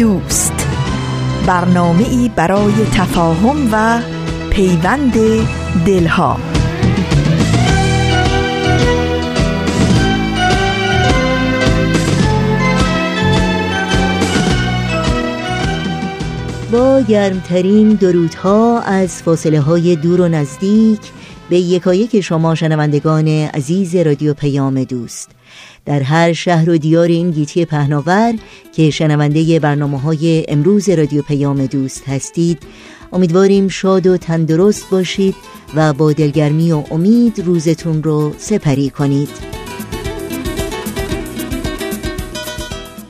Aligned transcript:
دوست. 0.00 0.66
برنامه 1.46 2.08
ای 2.08 2.30
برای 2.36 2.72
تفاهم 2.72 3.68
و 3.72 4.00
پیوند 4.50 5.12
دلها. 5.86 6.40
با 16.72 17.00
گرمترین 17.00 17.88
درودها 17.88 18.80
از 18.80 19.22
فاصله 19.22 19.60
های 19.60 19.96
دور 19.96 20.20
و 20.20 20.28
نزدیک 20.28 21.00
به 21.50 21.58
یکایک 21.58 22.20
شما 22.20 22.54
شنوندگان 22.54 23.28
عزیز 23.28 23.96
رادیو 23.96 24.34
پیام 24.34 24.84
دوست. 24.84 25.39
در 25.84 26.02
هر 26.02 26.32
شهر 26.32 26.70
و 26.70 26.78
دیار 26.78 27.08
این 27.08 27.30
گیتی 27.30 27.64
پهناور 27.64 28.34
که 28.72 28.90
شنونده 28.90 29.58
برنامه 29.58 30.00
های 30.00 30.44
امروز 30.48 30.88
رادیو 30.88 31.22
پیام 31.22 31.66
دوست 31.66 32.08
هستید. 32.08 32.62
امیدواریم 33.12 33.68
شاد 33.68 34.06
و 34.06 34.16
تندرست 34.16 34.90
باشید 34.90 35.34
و 35.74 35.92
با 35.92 36.12
دلگرمی 36.12 36.72
و 36.72 36.84
امید 36.90 37.38
روزتون 37.38 38.02
رو 38.02 38.32
سپری 38.38 38.90
کنید. 38.90 39.28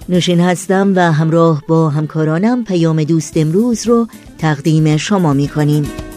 نوشین 0.09 0.41
هستم 0.41 0.93
و 0.97 1.13
همراه 1.13 1.63
با 1.69 1.91
همکارانم 1.91 2.65
پیام 2.65 3.05
دوست 3.05 3.37
امروز 3.37 3.87
رو 3.87 4.07
تقدیم 4.39 4.97
شما 4.97 5.33
می 5.33 5.49
کنیم 5.49 6.10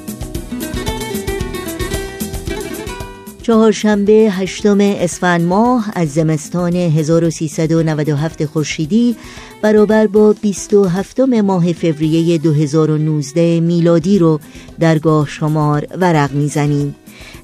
چهارشنبه 3.44 4.13
هشتم 4.13 4.77
اسفند 4.81 5.41
ماه 5.41 5.91
از 5.95 6.13
زمستان 6.13 6.75
1397 6.75 8.45
خورشیدی 8.45 9.16
برابر 9.61 10.08
با 10.08 10.33
27 10.33 11.19
ماه 11.19 11.73
فوریه 11.73 12.38
2019 12.38 13.59
میلادی 13.59 14.19
رو 14.19 14.39
درگاه 14.80 15.27
شمار 15.27 15.88
ورق 15.99 16.31
می‌زنیم. 16.31 16.95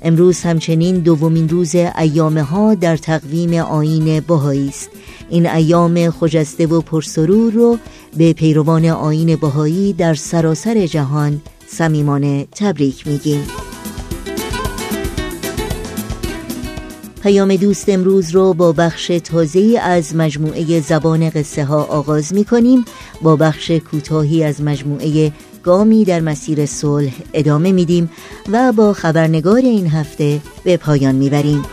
امروز 0.01 0.41
همچنین 0.41 0.99
دومین 0.99 1.49
روز 1.49 1.75
ایامه 1.75 2.43
ها 2.43 2.75
در 2.75 2.97
تقویم 2.97 3.53
آین 3.53 4.19
بهایی 4.19 4.67
است. 4.69 4.89
این 5.29 5.49
ایام 5.49 6.09
خجسته 6.09 6.67
و 6.67 6.81
پرسرور 6.81 7.53
رو 7.53 7.77
به 8.17 8.33
پیروان 8.33 8.85
آین 8.85 9.35
بهایی 9.35 9.93
در 9.93 10.13
سراسر 10.13 10.85
جهان 10.85 11.41
صمیمانه 11.67 12.47
تبریک 12.51 13.07
میگیم. 13.07 13.68
پیام 17.23 17.55
دوست 17.55 17.89
امروز 17.89 18.31
رو 18.31 18.53
با 18.53 18.71
بخش 18.71 19.07
تازه 19.07 19.79
از 19.83 20.15
مجموعه 20.15 20.79
زبان 20.79 21.29
قصه 21.29 21.65
ها 21.65 21.83
آغاز 21.83 22.33
می 22.33 22.45
کنیم 22.45 22.85
با 23.21 23.35
بخش 23.35 23.71
کوتاهی 23.71 24.43
از 24.43 24.61
مجموعه 24.61 25.31
گامی 25.63 26.05
در 26.05 26.19
مسیر 26.19 26.65
صلح 26.65 27.13
ادامه 27.33 27.71
میدیم 27.71 28.09
و 28.51 28.71
با 28.71 28.93
خبرنگار 28.93 29.57
این 29.57 29.87
هفته 29.87 30.41
به 30.63 30.77
پایان 30.77 31.15
می‌بریم. 31.15 31.63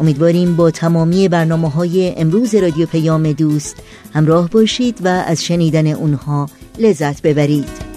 امیدواریم 0.00 0.56
با 0.56 0.70
تمامی 0.70 1.28
برنامه 1.28 1.70
های 1.70 2.14
امروز 2.16 2.54
رادیو 2.54 2.86
پیام 2.86 3.32
دوست 3.32 3.76
همراه 4.14 4.50
باشید 4.50 4.98
و 5.04 5.08
از 5.08 5.44
شنیدن 5.44 5.86
اونها 5.86 6.48
لذت 6.78 7.22
ببرید. 7.22 7.87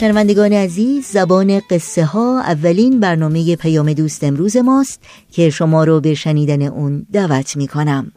شنوندگان 0.00 0.52
عزیز 0.52 1.06
زبان 1.06 1.60
قصه 1.70 2.04
ها 2.04 2.40
اولین 2.40 3.00
برنامه 3.00 3.56
پیام 3.56 3.92
دوست 3.92 4.24
امروز 4.24 4.56
ماست 4.56 5.00
که 5.32 5.50
شما 5.50 5.84
رو 5.84 6.00
به 6.00 6.14
شنیدن 6.14 6.62
اون 6.62 7.06
دعوت 7.12 7.56
می 7.56 7.68
کنم 7.68 8.12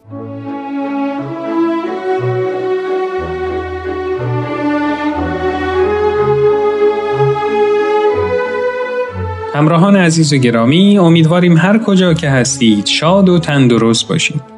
همراهان 9.54 9.96
عزیز 9.96 10.32
و 10.32 10.36
گرامی 10.36 10.98
امیدواریم 10.98 11.56
هر 11.56 11.78
کجا 11.78 12.14
که 12.14 12.30
هستید 12.30 12.86
شاد 12.86 13.28
و 13.28 13.38
تندرست 13.38 14.08
باشید. 14.08 14.53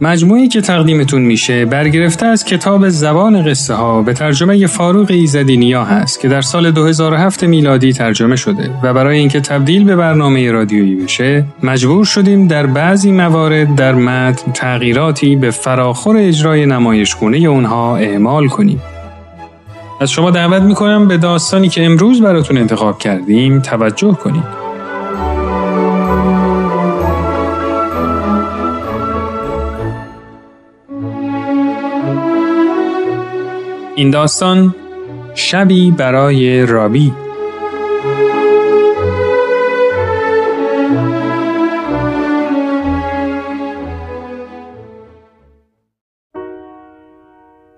مجموعی 0.00 0.48
که 0.48 0.60
تقدیمتون 0.60 1.22
میشه 1.22 1.64
برگرفته 1.64 2.26
از 2.26 2.44
کتاب 2.44 2.88
زبان 2.88 3.42
قصه 3.42 3.74
ها 3.74 4.02
به 4.02 4.12
ترجمه 4.12 4.66
فاروق 4.66 5.10
ایزدی 5.10 5.56
نیا 5.56 5.84
هست 5.84 6.20
که 6.20 6.28
در 6.28 6.40
سال 6.40 6.70
2007 6.70 7.44
میلادی 7.44 7.92
ترجمه 7.92 8.36
شده 8.36 8.70
و 8.82 8.94
برای 8.94 9.18
اینکه 9.18 9.40
تبدیل 9.40 9.84
به 9.84 9.96
برنامه 9.96 10.52
رادیویی 10.52 10.94
بشه 10.94 11.44
مجبور 11.62 12.04
شدیم 12.04 12.46
در 12.46 12.66
بعضی 12.66 13.12
موارد 13.12 13.74
در 13.74 13.94
متن 13.94 14.52
تغییراتی 14.52 15.36
به 15.36 15.50
فراخور 15.50 16.16
اجرای 16.16 16.66
نمایشگونه 16.66 17.36
اونها 17.36 17.96
اعمال 17.96 18.48
کنیم. 18.48 18.82
از 20.00 20.10
شما 20.10 20.30
دعوت 20.30 20.62
می‌کنم 20.62 21.08
به 21.08 21.16
داستانی 21.16 21.68
که 21.68 21.84
امروز 21.84 22.22
براتون 22.22 22.58
انتخاب 22.58 22.98
کردیم 22.98 23.60
توجه 23.60 24.12
کنید. 24.12 24.65
این 33.96 34.10
داستان 34.10 34.74
شبی 35.34 35.90
برای 35.90 36.66
رابی 36.66 37.12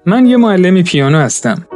من 0.07 0.27
یه 0.27 0.37
معلم 0.37 0.83
پیانو 0.83 1.19
هستم. 1.19 1.67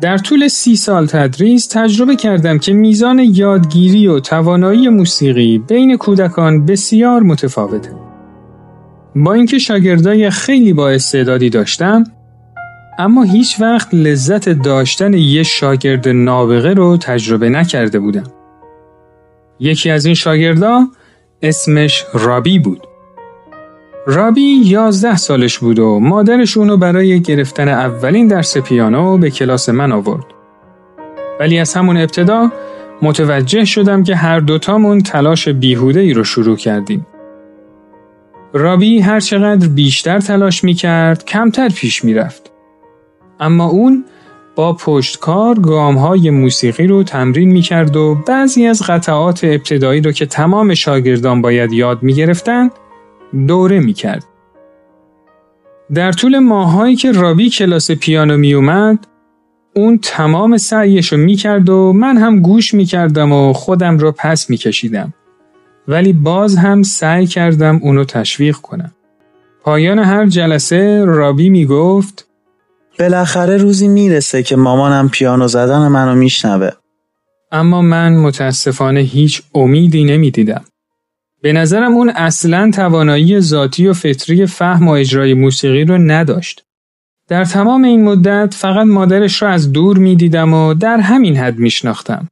در 0.00 0.18
طول 0.18 0.48
سی 0.48 0.76
سال 0.76 1.06
تدریس 1.06 1.66
تجربه 1.66 2.16
کردم 2.16 2.58
که 2.58 2.72
میزان 2.72 3.18
یادگیری 3.18 4.06
و 4.06 4.20
توانایی 4.20 4.88
موسیقی 4.88 5.58
بین 5.58 5.96
کودکان 5.96 6.66
بسیار 6.66 7.22
متفاوته. 7.22 7.92
با 9.16 9.32
اینکه 9.32 9.58
شاگردای 9.58 10.30
خیلی 10.30 10.72
با 10.72 10.90
استعدادی 10.90 11.50
داشتم، 11.50 12.04
اما 12.98 13.22
هیچ 13.22 13.60
وقت 13.60 13.94
لذت 13.94 14.48
داشتن 14.48 15.14
یه 15.14 15.42
شاگرد 15.42 16.08
نابغه 16.08 16.74
رو 16.74 16.96
تجربه 16.96 17.48
نکرده 17.48 17.98
بودم. 17.98 18.24
یکی 19.60 19.90
از 19.90 20.06
این 20.06 20.14
شاگردا 20.14 20.86
اسمش 21.42 22.04
رابی 22.14 22.58
بود. 22.58 22.86
رابی 24.06 24.60
یازده 24.64 25.16
سالش 25.16 25.58
بود 25.58 25.78
و 25.78 26.00
مادرش 26.00 26.56
اونو 26.56 26.76
برای 26.76 27.20
گرفتن 27.20 27.68
اولین 27.68 28.28
درس 28.28 28.58
پیانو 28.58 29.18
به 29.18 29.30
کلاس 29.30 29.68
من 29.68 29.92
آورد. 29.92 30.24
ولی 31.40 31.58
از 31.58 31.74
همون 31.74 31.96
ابتدا 31.96 32.52
متوجه 33.02 33.64
شدم 33.64 34.02
که 34.02 34.16
هر 34.16 34.40
دوتامون 34.40 35.00
تلاش 35.00 35.48
بیهوده 35.48 36.00
ای 36.00 36.12
رو 36.12 36.24
شروع 36.24 36.56
کردیم. 36.56 37.06
رابی 38.52 39.00
هر 39.00 39.20
چقدر 39.20 39.68
بیشتر 39.68 40.20
تلاش 40.20 40.64
می 40.64 40.74
کرد 40.74 41.24
کمتر 41.24 41.68
پیش 41.68 42.04
می 42.04 42.14
رفت. 42.14 42.55
اما 43.40 43.64
اون 43.66 44.04
با 44.56 44.72
پشتکار 44.72 45.58
گام 45.58 45.98
های 45.98 46.30
موسیقی 46.30 46.86
رو 46.86 47.02
تمرین 47.02 47.48
می 47.48 47.60
کرد 47.60 47.96
و 47.96 48.14
بعضی 48.14 48.66
از 48.66 48.82
قطعات 48.82 49.44
ابتدایی 49.44 50.00
رو 50.00 50.12
که 50.12 50.26
تمام 50.26 50.74
شاگردان 50.74 51.42
باید 51.42 51.72
یاد 51.72 52.02
می 52.02 52.14
گرفتن 52.14 52.70
دوره 53.46 53.80
می 53.80 53.92
کرد. 53.92 54.24
در 55.94 56.12
طول 56.12 56.38
ماهایی 56.38 56.96
که 56.96 57.12
رابی 57.12 57.50
کلاس 57.50 57.90
پیانو 57.90 58.36
می 58.36 58.54
اومد 58.54 59.06
اون 59.74 59.98
تمام 59.98 60.56
سعیش 60.56 61.12
رو 61.12 61.18
می 61.18 61.36
کرد 61.36 61.68
و 61.68 61.92
من 61.92 62.16
هم 62.16 62.40
گوش 62.40 62.74
می 62.74 62.84
کردم 62.84 63.32
و 63.32 63.52
خودم 63.52 63.98
رو 63.98 64.12
پس 64.12 64.50
می 64.50 64.56
کشیدم. 64.56 65.14
ولی 65.88 66.12
باز 66.12 66.56
هم 66.56 66.82
سعی 66.82 67.26
کردم 67.26 67.80
اونو 67.82 68.04
تشویق 68.04 68.56
کنم. 68.56 68.92
پایان 69.62 69.98
هر 69.98 70.26
جلسه 70.26 71.04
رابی 71.04 71.50
می 71.50 71.66
گفت 71.66 72.25
بالاخره 72.98 73.56
روزی 73.56 73.88
می‌رسه 73.88 74.42
که 74.42 74.56
مامانم 74.56 75.08
پیانو 75.08 75.48
زدن 75.48 75.88
منو 75.88 76.14
میشنوه. 76.14 76.70
اما 77.52 77.82
من 77.82 78.16
متاسفانه 78.16 79.00
هیچ 79.00 79.42
امیدی 79.54 80.04
نمی‌دیدم. 80.04 80.64
به 81.42 81.52
نظرم 81.52 81.94
اون 81.94 82.08
اصلا 82.08 82.70
توانایی 82.74 83.40
ذاتی 83.40 83.86
و 83.86 83.92
فطری 83.92 84.46
فهم 84.46 84.88
و 84.88 84.90
اجرای 84.90 85.34
موسیقی 85.34 85.84
رو 85.84 85.98
نداشت. 85.98 86.62
در 87.28 87.44
تمام 87.44 87.84
این 87.84 88.04
مدت 88.04 88.54
فقط 88.54 88.86
مادرش 88.86 89.42
رو 89.42 89.48
از 89.48 89.72
دور 89.72 89.98
می 89.98 90.16
دیدم 90.16 90.54
و 90.54 90.74
در 90.74 90.96
همین 90.96 91.36
حد 91.36 91.58
می 91.58 91.70
شناختم. 91.70 92.28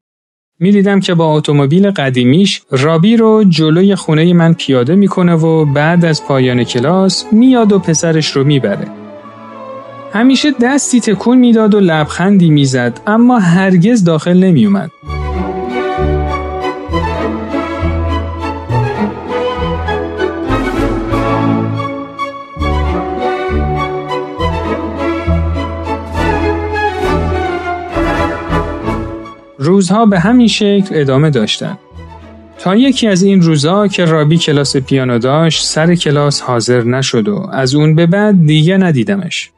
می 0.61 0.73
دیدم 0.73 1.01
که 1.01 1.15
با 1.15 1.37
اتومبیل 1.37 1.91
قدیمیش 1.91 2.63
رابی 2.71 3.17
رو 3.17 3.45
جلوی 3.49 3.95
خونه 3.95 4.33
من 4.33 4.55
پیاده 4.55 4.95
می‌کنه 4.95 5.35
و 5.35 5.65
بعد 5.65 6.05
از 6.05 6.25
پایان 6.25 6.65
کلاس 6.65 7.25
میاد 7.33 7.73
و 7.73 7.79
پسرش 7.79 8.31
رو 8.31 8.45
می‌بره. 8.45 9.04
همیشه 10.15 10.51
دستی 10.63 11.01
تکون 11.01 11.39
می‌داد 11.39 11.75
و 11.75 11.81
لبخندی 11.81 12.51
می‌زد 12.51 13.01
اما 13.07 13.39
هرگز 13.39 14.05
داخل 14.05 14.37
نمیومد. 14.37 14.91
روزها 29.59 30.07
به 30.07 30.21
همین 30.21 30.49
شکل 30.49 30.89
ادامه 30.93 31.31
داشتند. 31.31 31.79
تا 32.59 32.77
یکی 32.77 33.09
از 33.09 33.23
این 33.23 33.43
روزها 33.43 33.89
که 33.89 34.05
رابی 34.05 34.39
کلاس 34.39 34.77
پیانو 34.77 35.19
داشت 35.19 35.65
سر 35.65 35.95
کلاس 35.95 36.41
حاضر 36.41 36.83
نشد 36.83 37.29
و 37.29 37.49
از 37.53 37.75
اون 37.75 37.95
به 37.95 38.07
بعد 38.07 38.47
دیگه 38.47 38.77
ندیدمش. 38.77 39.51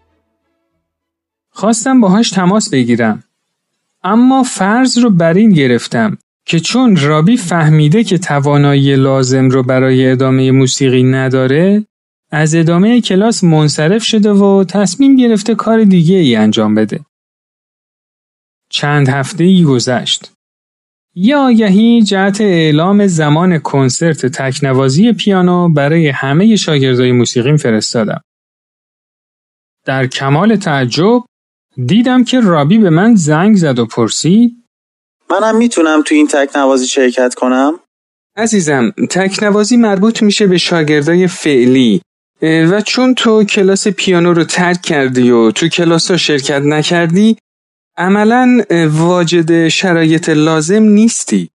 خواستم 1.56 2.00
باهاش 2.00 2.30
تماس 2.30 2.70
بگیرم. 2.70 3.24
اما 4.04 4.42
فرض 4.42 4.98
رو 4.98 5.10
بر 5.10 5.34
این 5.34 5.50
گرفتم 5.50 6.18
که 6.46 6.60
چون 6.60 6.96
رابی 6.96 7.36
فهمیده 7.36 8.04
که 8.04 8.18
توانایی 8.18 8.96
لازم 8.96 9.48
رو 9.48 9.62
برای 9.62 10.10
ادامه 10.10 10.50
موسیقی 10.50 11.02
نداره 11.02 11.86
از 12.30 12.54
ادامه 12.54 13.00
کلاس 13.00 13.44
منصرف 13.44 14.04
شده 14.04 14.30
و 14.30 14.64
تصمیم 14.64 15.16
گرفته 15.16 15.54
کار 15.54 15.84
دیگه 15.84 16.16
ای 16.16 16.36
انجام 16.36 16.74
بده. 16.74 17.00
چند 18.70 19.08
هفته 19.08 19.44
ای 19.44 19.64
گذشت. 19.64 20.32
یه 21.14 21.36
آگهی 21.36 22.02
جهت 22.02 22.40
اعلام 22.40 23.06
زمان 23.06 23.58
کنسرت 23.58 24.26
تکنوازی 24.26 25.12
پیانو 25.12 25.68
برای 25.68 26.08
همه 26.08 26.56
شاگردای 26.56 27.12
موسیقیم 27.12 27.56
فرستادم. 27.56 28.20
در 29.84 30.06
کمال 30.06 30.56
تعجب 30.56 31.24
دیدم 31.84 32.24
که 32.24 32.40
رابی 32.40 32.78
به 32.78 32.90
من 32.90 33.14
زنگ 33.14 33.56
زد 33.56 33.78
و 33.78 33.86
پرسید 33.86 34.64
منم 35.30 35.56
می‌تونم 35.56 36.02
تو 36.02 36.14
این 36.14 36.26
تکنوازی 36.26 36.86
شرکت 36.86 37.34
کنم؟ 37.34 37.80
عزیزم 38.36 38.90
تکنوازی 39.10 39.76
مربوط 39.76 40.22
میشه 40.22 40.46
به 40.46 40.58
شاگردای 40.58 41.26
فعلی 41.26 42.00
و 42.42 42.80
چون 42.80 43.14
تو 43.14 43.44
کلاس 43.44 43.88
پیانو 43.88 44.32
رو 44.34 44.44
ترک 44.44 44.82
کردی 44.82 45.30
و 45.30 45.50
تو 45.50 45.68
کلاس 45.68 46.10
ها 46.10 46.16
شرکت 46.16 46.62
نکردی 46.62 47.36
عملا 47.96 48.62
واجد 48.90 49.68
شرایط 49.68 50.28
لازم 50.28 50.82
نیستی. 50.82 51.50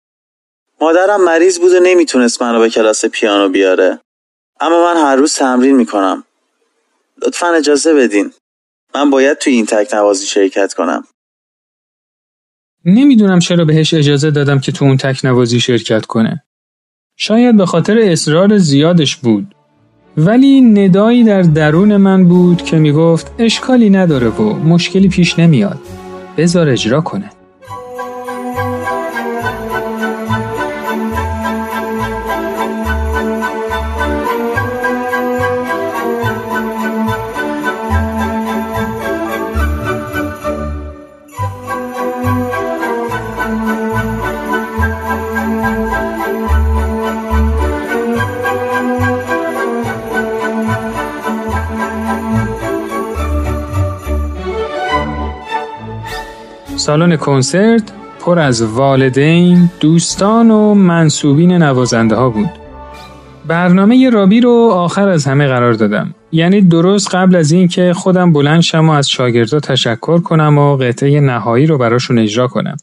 مادرم 0.81 1.25
مریض 1.25 1.59
بود 1.59 1.73
و 1.73 1.81
نمی‌تونست 1.83 2.43
منو 2.43 2.61
به 2.61 2.71
کلاس 2.71 3.05
پیانو 3.05 3.49
بیاره. 3.49 4.01
اما 4.61 4.85
من 4.85 5.01
هر 5.01 5.17
روز 5.17 5.35
تمرین 5.35 5.77
می‌کنم. 5.77 6.25
لطفا 7.27 7.47
اجازه 7.47 7.95
بدین. 7.95 8.33
من 8.95 9.11
باید 9.11 9.39
توی 9.39 9.53
این 9.53 9.67
تک 9.67 9.95
نوازی 9.95 10.27
شرکت 10.27 10.75
کنم. 10.75 11.05
نمی‌دونم 12.85 13.39
چرا 13.39 13.65
بهش 13.65 13.95
اجازه 13.95 14.31
دادم 14.31 14.59
که 14.59 14.73
تو 14.73 14.85
اون 14.85 14.97
تک 14.97 15.25
نوازی 15.25 15.61
شرکت 15.61 16.07
کنه. 16.07 16.45
شاید 17.17 17.57
به 17.57 17.67
خاطر 17.67 17.99
اصرار 17.99 18.59
زیادش 18.59 19.17
بود. 19.17 19.55
ولی 20.17 20.61
ندایی 20.61 21.25
در 21.25 21.43
درون 21.43 21.97
من 21.97 22.29
بود 22.29 22.63
که 22.63 22.77
می‌گفت 22.77 23.33
اشکالی 23.39 23.91
نداره 23.91 24.29
و 24.29 24.43
مشکلی 24.43 25.09
پیش 25.09 25.39
نمیاد. 25.39 25.79
بذار 26.37 26.69
اجرا 26.69 27.01
کنه. 27.01 27.31
سالن 56.81 57.17
کنسرت 57.17 57.93
پر 58.21 58.39
از 58.39 58.63
والدین، 58.63 59.71
دوستان 59.81 60.51
و 60.51 60.75
منصوبین 60.75 61.53
نوازنده 61.53 62.17
ها 62.17 62.31
بود. 62.31 62.51
برنامه 63.47 64.11
رابی 64.11 64.41
رو 64.41 64.71
آخر 64.73 65.09
از 65.09 65.27
همه 65.27 65.47
قرار 65.47 65.73
دادم. 65.73 66.15
یعنی 66.33 66.61
درست 66.61 67.15
قبل 67.15 67.37
از 67.37 67.53
اینکه 67.53 67.93
خودم 67.93 68.33
بلند 68.33 68.61
شم 68.61 68.89
و 68.89 68.93
از 68.93 69.11
شاگردا 69.11 69.61
تشکر 69.61 70.19
کنم 70.19 70.59
و 70.59 70.77
قطعه 70.77 71.21
نهایی 71.21 71.67
رو 71.67 71.79
براشون 71.79 72.19
اجرا 72.19 72.47
کنم. 72.49 72.77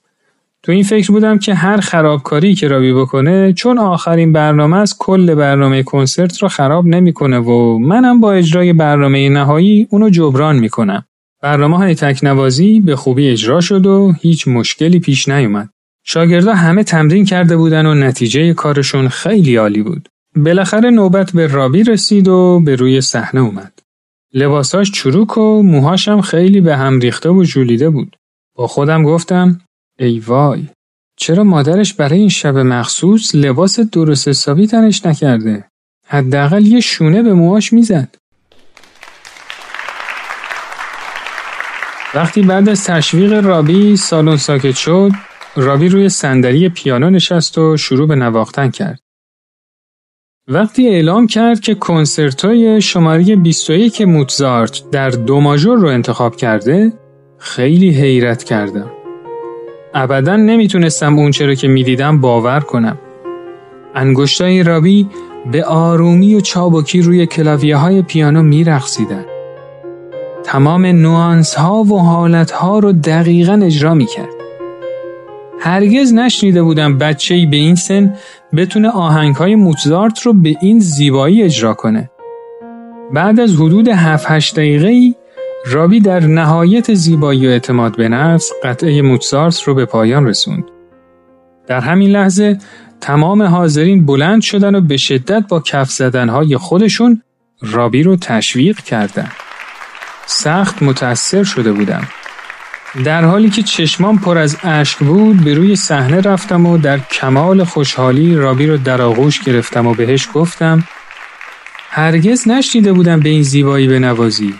تو 0.63 0.71
این 0.71 0.83
فکر 0.83 1.11
بودم 1.11 1.37
که 1.37 1.53
هر 1.53 1.77
خرابکاری 1.77 2.55
که 2.55 2.67
رابی 2.67 2.93
بکنه 2.93 3.53
چون 3.53 3.77
آخرین 3.77 4.33
برنامه 4.33 4.77
از 4.77 4.95
کل 4.99 5.35
برنامه 5.35 5.83
کنسرت 5.83 6.37
رو 6.37 6.47
خراب 6.47 6.85
نمی‌کنه 6.85 7.39
و 7.39 7.77
منم 7.77 8.21
با 8.21 8.31
اجرای 8.31 8.73
برنامه 8.73 9.29
نهایی 9.29 9.87
اونو 9.89 10.09
جبران 10.09 10.55
می‌کنم. 10.55 11.03
برنامه 11.41 11.77
های 11.77 11.96
تکنوازی 11.96 12.79
به 12.79 12.96
خوبی 12.96 13.29
اجرا 13.29 13.62
شد 13.62 13.86
و 13.86 14.13
هیچ 14.22 14.48
مشکلی 14.48 15.00
پیش 15.00 15.29
نیومد. 15.29 15.70
شاگردا 16.03 16.53
همه 16.53 16.84
تمرین 16.84 17.25
کرده 17.25 17.58
بودن 17.58 17.86
و 17.86 17.94
نتیجه 17.94 18.53
کارشون 18.53 19.10
خیلی 19.10 19.56
عالی 19.56 19.84
بود. 19.84 20.10
بالاخره 20.36 20.89
نوبت 20.89 21.32
به 21.32 21.48
رابی 21.48 21.84
رسید 21.84 22.27
و 22.27 22.62
به 22.65 22.75
روی 22.75 23.01
صحنه 23.01 23.41
اومد. 23.41 23.79
لباساش 24.34 24.91
چروک 24.91 25.38
و 25.38 25.63
موهاشم 25.63 26.22
خیلی 26.22 26.62
به 26.62 26.77
هم 26.77 27.00
ریخته 27.00 27.29
و 27.29 27.44
جولیده 27.44 27.89
بود. 27.89 28.15
با 28.56 28.67
خودم 28.67 29.03
گفتم 29.03 29.62
ای 30.00 30.20
وای 30.20 30.65
چرا 31.17 31.44
مادرش 31.44 31.94
برای 31.94 32.20
این 32.20 32.29
شب 32.29 32.58
مخصوص 32.58 33.36
لباس 33.36 33.79
درست 33.79 34.27
حسابی 34.27 34.67
تنش 34.67 35.06
نکرده؟ 35.06 35.65
حداقل 36.06 36.65
یه 36.65 36.79
شونه 36.79 37.24
به 37.24 37.34
موهاش 37.34 37.74
می‌زد. 37.74 38.15
وقتی 42.17 42.41
بعد 42.41 42.69
از 42.69 42.83
تشویق 42.83 43.45
رابی 43.45 43.95
سالن 43.95 44.38
ساکت 44.38 44.75
شد، 44.75 45.12
رابی 45.55 45.89
روی 45.89 46.09
صندلی 46.09 46.69
پیانو 46.69 47.09
نشست 47.09 47.57
و 47.57 47.77
شروع 47.77 48.07
به 48.07 48.15
نواختن 48.15 48.69
کرد. 48.69 49.00
وقتی 50.47 50.88
اعلام 50.88 51.27
کرد 51.27 51.59
که 51.59 51.75
کنسرتوی 51.75 52.81
شماره 52.81 53.36
21 53.36 54.01
موتزارت 54.01 54.83
در 54.91 55.09
دو 55.09 55.39
ماژور 55.39 55.77
رو 55.77 55.88
انتخاب 55.88 56.36
کرده 56.36 56.93
خیلی 57.38 57.89
حیرت 57.89 58.43
کردم. 58.43 58.91
ابدا 59.93 60.36
نمی‌تونستم 60.36 61.19
اون 61.19 61.31
چرا 61.31 61.53
که 61.53 61.67
می‌دیدم 61.67 62.21
باور 62.21 62.59
کنم. 62.59 62.97
انگشتای 63.95 64.63
رابی 64.63 65.09
به 65.51 65.65
آرومی 65.65 66.36
و 66.36 66.39
چابکی 66.39 67.01
روی 67.01 67.25
کلاویه 67.25 67.75
های 67.75 68.01
پیانو 68.01 68.41
میرقصیدن. 68.41 69.25
تمام 70.47 70.85
نوانس 70.85 71.55
ها 71.55 71.83
و 71.83 71.99
حالت 71.99 72.51
ها 72.51 72.79
رو 72.79 72.91
دقیقا 72.91 73.53
اجرا 73.63 73.93
می‌کرد. 73.93 74.33
هرگز 75.59 76.13
نشنیده 76.13 76.63
بودم 76.63 76.97
بچه‌ای 76.97 77.45
به 77.45 77.57
این 77.57 77.75
سن 77.75 78.15
بتونه 78.55 78.89
آهنگ 78.89 79.35
های 79.35 79.55
موتزارت 79.55 80.21
رو 80.21 80.33
به 80.33 80.55
این 80.61 80.79
زیبایی 80.79 81.43
اجرا 81.43 81.73
کنه. 81.73 82.09
بعد 83.13 83.39
از 83.39 83.55
حدود 83.55 83.89
7-8 83.89 84.53
دقیقه 84.53 85.15
رابی 85.65 85.99
در 85.99 86.19
نهایت 86.19 86.93
زیبایی 86.93 87.47
و 87.47 87.49
اعتماد 87.49 87.97
به 87.97 88.09
نفس 88.09 88.51
قطعه 88.63 89.01
موتزارت 89.01 89.61
رو 89.61 89.75
به 89.75 89.85
پایان 89.85 90.27
رسوند. 90.27 90.63
در 91.67 91.79
همین 91.79 92.09
لحظه 92.09 92.57
تمام 93.01 93.41
حاضرین 93.43 94.05
بلند 94.05 94.41
شدن 94.41 94.75
و 94.75 94.81
به 94.81 94.97
شدت 94.97 95.43
با 95.49 95.59
کف 95.59 95.91
زدنهای 95.91 96.57
خودشون 96.57 97.21
رابی 97.61 98.03
رو 98.03 98.15
تشویق 98.15 98.79
کردند. 98.79 99.46
سخت 100.27 100.84
متأثر 100.84 101.43
شده 101.43 101.72
بودم. 101.72 102.07
در 103.05 103.25
حالی 103.25 103.50
که 103.50 103.63
چشمان 103.63 104.17
پر 104.17 104.38
از 104.38 104.57
اشک 104.63 105.00
بود 105.00 105.43
به 105.43 105.53
روی 105.53 105.75
صحنه 105.75 106.22
رفتم 106.22 106.65
و 106.65 106.77
در 106.77 107.00
کمال 107.00 107.63
خوشحالی 107.63 108.36
رابی 108.36 108.67
رو 108.67 108.77
در 108.77 109.01
آغوش 109.01 109.39
گرفتم 109.43 109.88
و 109.88 109.93
بهش 109.93 110.27
گفتم 110.34 110.84
هرگز 111.89 112.48
نشنیده 112.48 112.93
بودم 112.93 113.19
به 113.19 113.29
این 113.29 113.43
زیبایی 113.43 113.88
به 113.88 114.00
نوازی 114.00 114.55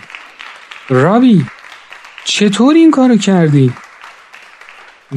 رابی 0.88 1.46
چطور 2.24 2.74
این 2.74 2.90
کارو 2.90 3.16
کردی؟ 3.16 3.72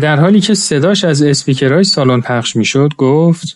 در 0.01 0.15
حالی 0.15 0.39
که 0.39 0.53
صداش 0.53 1.03
از 1.03 1.22
اسپیکرهای 1.22 1.84
سالن 1.84 2.22
پخش 2.22 2.55
می‌شد 2.55 2.89
گفت 2.98 3.55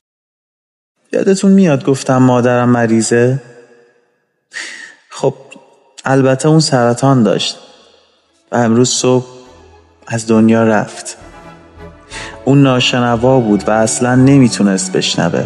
یادتون 1.14 1.52
میاد 1.52 1.86
گفتم 1.86 2.18
مادرم 2.18 2.70
مریضه؟ 2.70 3.42
خب 5.10 5.34
البته 6.06 6.50
اون 6.50 6.60
سرطان 6.60 7.24
داشت 7.24 7.58
و 8.52 8.56
امروز 8.56 8.90
صبح 8.90 9.26
از 10.08 10.28
دنیا 10.28 10.64
رفت. 10.64 11.18
اون 12.46 12.64
ناشنوا 12.64 13.40
بود 13.40 13.64
و 13.68 13.72
اصلا 13.72 14.16
نمی‌تونست 14.16 14.92
بشنوه. 14.92 15.44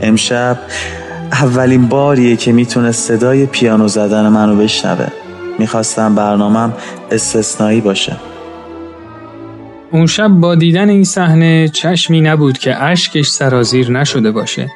امشب 0.00 0.58
اولین 1.32 1.88
باریه 1.88 2.36
که 2.36 2.52
می‌تونست 2.52 3.08
صدای 3.08 3.46
پیانو 3.46 3.88
زدن 3.88 4.28
منو 4.28 4.56
بشنوه. 4.56 5.06
می‌خواستم 5.58 6.14
برنامهم 6.14 6.72
استثنایی 7.10 7.80
باشه. 7.80 8.16
اون 9.92 10.06
شب 10.06 10.28
با 10.28 10.54
دیدن 10.54 10.88
این 10.88 11.04
صحنه 11.04 11.68
چشمی 11.68 12.20
نبود 12.20 12.58
که 12.58 12.82
اشکش 12.82 13.28
سرازیر 13.28 13.90
نشده 13.90 14.30
باشه. 14.30 14.70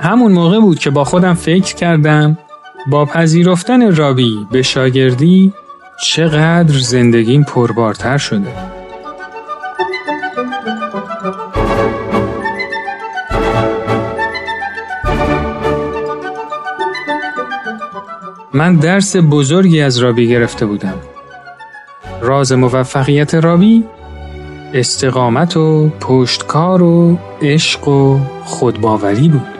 همون 0.00 0.32
موقع 0.32 0.58
بود 0.60 0.78
که 0.78 0.90
با 0.90 1.04
خودم 1.04 1.34
فکر 1.34 1.74
کردم 1.74 2.38
با 2.86 3.04
پذیرفتن 3.04 3.96
رابی 3.96 4.46
به 4.50 4.62
شاگردی 4.62 5.52
چقدر 6.02 6.78
زندگیم 6.78 7.42
پربارتر 7.42 8.18
شده. 8.18 8.52
من 18.54 18.76
درس 18.76 19.16
بزرگی 19.16 19.80
از 19.80 19.98
رابی 19.98 20.28
گرفته 20.28 20.66
بودم. 20.66 20.94
راز 22.20 22.52
موفقیت 22.52 23.34
رابی 23.34 23.84
استقامت 24.74 25.56
و 25.56 25.88
پشتکار 26.00 26.82
و 26.82 27.18
عشق 27.42 27.88
و 27.88 28.18
خودباوری 28.44 29.28
بود. 29.28 29.59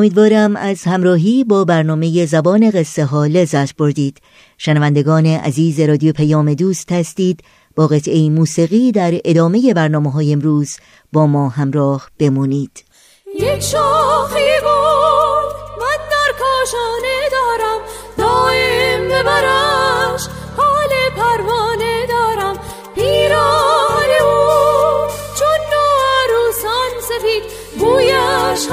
امیدوارم 0.00 0.56
از 0.56 0.82
همراهی 0.84 1.44
با 1.44 1.64
برنامه 1.64 2.26
زبان 2.26 2.70
قصه 2.70 3.04
ها 3.04 3.26
لذت 3.26 3.76
بردید. 3.76 4.18
شنوندگان 4.58 5.26
عزیز 5.26 5.80
رادیو 5.80 6.12
پیام 6.12 6.54
دوست 6.54 6.92
هستید. 6.92 7.40
با 7.76 7.86
قطعه 7.86 8.30
موسیقی 8.30 8.92
در 8.92 9.20
ادامه 9.24 9.74
برنامه 9.74 10.12
های 10.12 10.32
امروز 10.32 10.76
با 11.12 11.26
ما 11.26 11.48
همراه 11.48 12.08
بمونید. 12.18 12.84
یک 13.40 13.60
شاخی 13.60 14.50
بود 14.62 15.52
من 15.80 16.00
در 16.10 16.32
کاشانه 16.38 17.18
دارم. 17.32 17.80
دائم 18.18 19.04
ببرش 19.04 20.28
حال 20.56 20.88
پروانه 21.16 22.06
دارم. 22.08 22.56
پیران 22.94 24.10
او 24.20 25.06
چون 25.38 25.60
نو 25.72 25.86
عروسان 26.16 26.90
سفید 27.08 27.42
بویش 27.80 28.68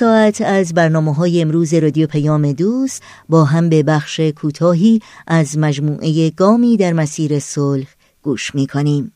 ساعت 0.00 0.40
از 0.40 0.74
برنامه 0.74 1.14
های 1.14 1.42
امروز 1.42 1.74
رادیو 1.74 2.06
پیام 2.06 2.52
دوست 2.52 3.02
با 3.28 3.44
هم 3.44 3.68
به 3.68 3.82
بخش 3.82 4.20
کوتاهی 4.20 5.00
از 5.26 5.58
مجموعه 5.58 6.30
گامی 6.30 6.76
در 6.76 6.92
مسیر 6.92 7.38
صلح 7.38 7.86
گوش 8.22 8.54
می 8.54 8.66
کنیم. 8.66 9.12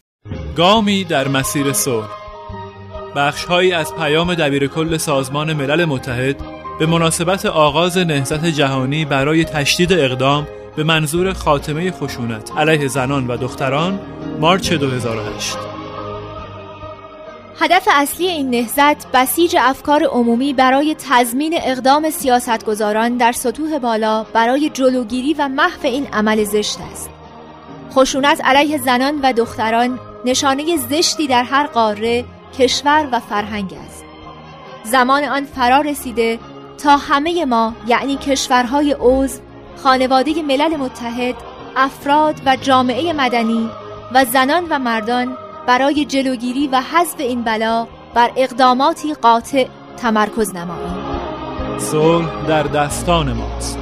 گامی 0.57 1.05
در 1.05 1.29
مسیر 1.29 1.73
صلح 1.73 2.09
بخشهایی 3.17 3.73
از 3.73 3.95
پیام 3.95 4.35
دبیر 4.35 4.67
کل 4.67 4.97
سازمان 4.97 5.53
ملل 5.53 5.85
متحد 5.85 6.37
به 6.79 6.87
مناسبت 6.87 7.47
آغاز 7.47 7.99
نهضت 7.99 8.45
جهانی 8.45 9.05
برای 9.05 9.45
تشدید 9.45 9.93
اقدام 9.93 10.47
به 10.77 10.85
منظور 10.85 11.33
خاتمه 11.33 11.91
خشونت 11.91 12.53
علیه 12.57 12.89
زنان 12.89 13.27
و 13.27 13.37
دختران 13.37 14.01
مارچ 14.41 14.73
2008 14.73 15.74
هدف 17.61 17.89
اصلی 17.91 18.27
این 18.27 18.51
نهضت 18.51 19.07
بسیج 19.13 19.57
افکار 19.61 20.05
عمومی 20.05 20.53
برای 20.53 20.97
تضمین 21.09 21.55
اقدام 21.63 22.11
سیاستگزاران 22.11 23.17
در 23.17 23.33
سطوح 23.33 23.79
بالا 23.79 24.27
برای 24.33 24.71
جلوگیری 24.71 25.35
و 25.35 25.49
محو 25.49 25.79
این 25.83 26.07
عمل 26.13 26.45
زشت 26.45 26.79
است. 26.93 27.11
خشونت 27.93 28.45
علیه 28.45 28.79
زنان 28.79 29.21
و 29.23 29.33
دختران 29.33 30.01
نشانه 30.25 30.77
زشتی 30.77 31.27
در 31.27 31.45
هر 31.45 31.67
قاره، 31.67 32.25
کشور 32.59 33.09
و 33.13 33.21
فرهنگ 33.21 33.75
است. 33.87 34.05
زمان 34.85 35.25
آن 35.25 35.45
فرا 35.45 35.81
رسیده 35.81 36.39
تا 36.79 36.97
همه 36.97 37.45
ما 37.45 37.75
یعنی 37.87 38.17
کشورهای 38.17 38.97
عضو، 39.01 39.41
خانواده 39.77 40.43
ملل 40.43 40.77
متحد، 40.77 41.35
افراد 41.77 42.35
و 42.47 42.57
جامعه 42.57 43.13
مدنی 43.13 43.71
و 44.13 44.25
زنان 44.25 44.67
و 44.71 44.79
مردان 44.79 45.37
برای 45.67 46.05
جلوگیری 46.05 46.69
و 46.69 46.81
حذف 46.81 47.21
این 47.21 47.43
بلا 47.43 47.87
بر 48.15 48.31
اقداماتی 48.37 49.15
قاطع 49.15 49.67
تمرکز 49.97 50.55
نماییم. 50.55 51.05
صلح 51.79 52.47
در 52.47 52.63
دستان 52.63 53.33
ماست. 53.33 53.79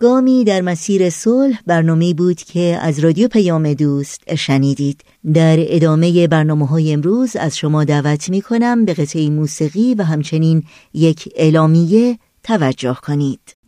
گامی 0.00 0.44
در 0.44 0.60
مسیر 0.60 1.10
صلح 1.10 1.60
برنامه 1.66 2.14
بود 2.14 2.36
که 2.36 2.78
از 2.82 2.98
رادیو 2.98 3.28
پیام 3.28 3.74
دوست 3.74 4.34
شنیدید. 4.34 5.00
در 5.34 5.56
ادامه 5.58 6.26
برنامه 6.28 6.66
های 6.66 6.92
امروز 6.92 7.36
از 7.36 7.58
شما 7.58 7.84
دعوت 7.84 8.30
می 8.30 8.42
کنم 8.42 8.84
به 8.84 8.94
قطعه 8.94 9.30
موسیقی 9.30 9.94
و 9.94 10.02
همچنین 10.02 10.62
یک 10.94 11.28
اعلامیه 11.36 12.18
توجه 12.42 12.96
کنید. 13.02 13.61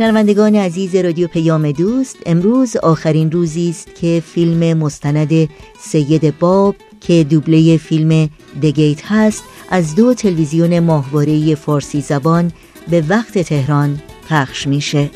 شنوندگان 0.00 0.54
عزیز 0.54 0.96
رادیو 0.96 1.28
پیام 1.28 1.72
دوست 1.72 2.16
امروز 2.26 2.76
آخرین 2.76 3.30
روزی 3.30 3.70
است 3.70 3.94
که 3.94 4.22
فیلم 4.26 4.78
مستند 4.78 5.48
سید 5.80 6.38
باب 6.38 6.76
که 7.00 7.24
دوبله 7.24 7.76
فیلم 7.76 8.28
دگیت 8.62 9.02
هست 9.04 9.42
از 9.70 9.94
دو 9.94 10.14
تلویزیون 10.14 10.78
ماهواره 10.78 11.54
فارسی 11.54 12.00
زبان 12.00 12.52
به 12.90 13.04
وقت 13.08 13.38
تهران 13.38 14.00
پخش 14.28 14.66
میشه. 14.66 15.10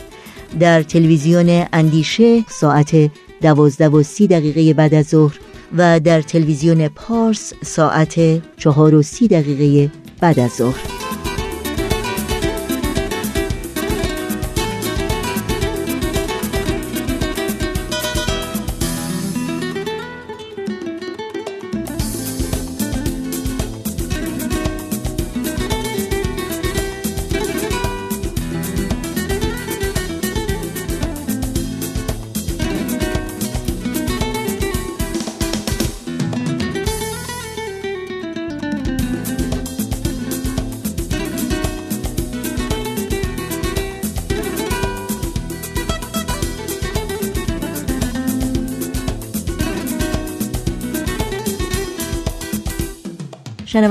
در 0.61 0.83
تلویزیون 0.83 1.67
اندیشه 1.73 2.45
ساعت 2.49 3.11
دوازده 3.43 3.89
و 3.89 4.03
سی 4.03 4.27
دقیقه 4.27 4.75
بعد 4.75 4.95
از 4.95 5.07
ظهر 5.07 5.39
و 5.77 6.01
در 6.01 6.23
تلویزیون 6.23 6.89
پارس 6.89 7.53
ساعت 7.63 8.43
چهار 8.57 8.95
و 8.95 9.03
سی 9.03 9.29
دقیقه 9.29 9.93
بعد 10.21 10.41
از 10.41 10.51
ظهر. 10.51 11.14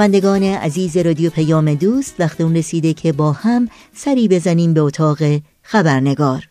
شنوندگان 0.04 0.44
عزیز 0.44 0.98
رادیو 0.98 1.30
پیام 1.30 1.74
دوست 1.74 2.16
وقت 2.20 2.42
اون 2.42 2.56
رسیده 2.56 2.94
که 2.94 3.12
با 3.12 3.32
هم 3.32 3.70
سری 3.94 4.28
بزنیم 4.28 4.74
به 4.74 4.82
اتاق 4.82 5.18
خبرنگار. 5.62 6.50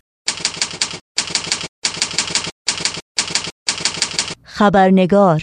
خبرنگار. 4.43 5.43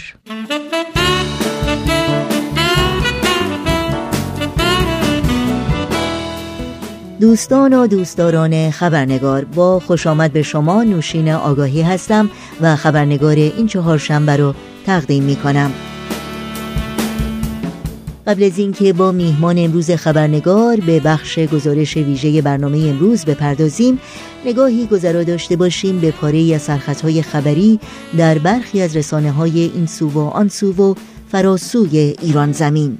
دوستان 7.21 7.73
و 7.73 7.87
دوستداران 7.87 8.71
خبرنگار 8.71 9.45
با 9.45 9.79
خوش 9.79 10.07
آمد 10.07 10.33
به 10.33 10.41
شما 10.41 10.83
نوشین 10.83 11.29
آگاهی 11.31 11.81
هستم 11.81 12.29
و 12.61 12.75
خبرنگار 12.75 13.35
این 13.35 13.67
چهارشنبه 13.67 14.37
رو 14.37 14.53
تقدیم 14.85 15.23
می 15.23 15.35
کنم 15.35 15.71
قبل 18.27 18.43
از 18.43 18.59
اینکه 18.59 18.93
با 18.93 19.11
میهمان 19.11 19.57
امروز 19.57 19.91
خبرنگار 19.91 20.79
به 20.79 20.99
بخش 20.99 21.39
گزارش 21.39 21.97
ویژه 21.97 22.41
برنامه 22.41 22.77
امروز 22.77 23.25
بپردازیم 23.25 23.99
نگاهی 24.45 24.85
گذرا 24.85 25.23
داشته 25.23 25.55
باشیم 25.55 25.99
به 25.99 26.11
پاره 26.11 26.55
از 26.55 26.61
سرخطهای 26.61 27.21
خبری 27.21 27.79
در 28.17 28.37
برخی 28.37 28.81
از 28.81 28.97
رسانه 28.97 29.31
های 29.31 29.71
این 29.75 29.85
سو 29.85 30.09
و 30.09 30.19
آن 30.19 30.47
سو 30.47 30.73
و 30.73 30.95
فراسوی 31.31 32.15
ایران 32.21 32.51
زمین. 32.51 32.97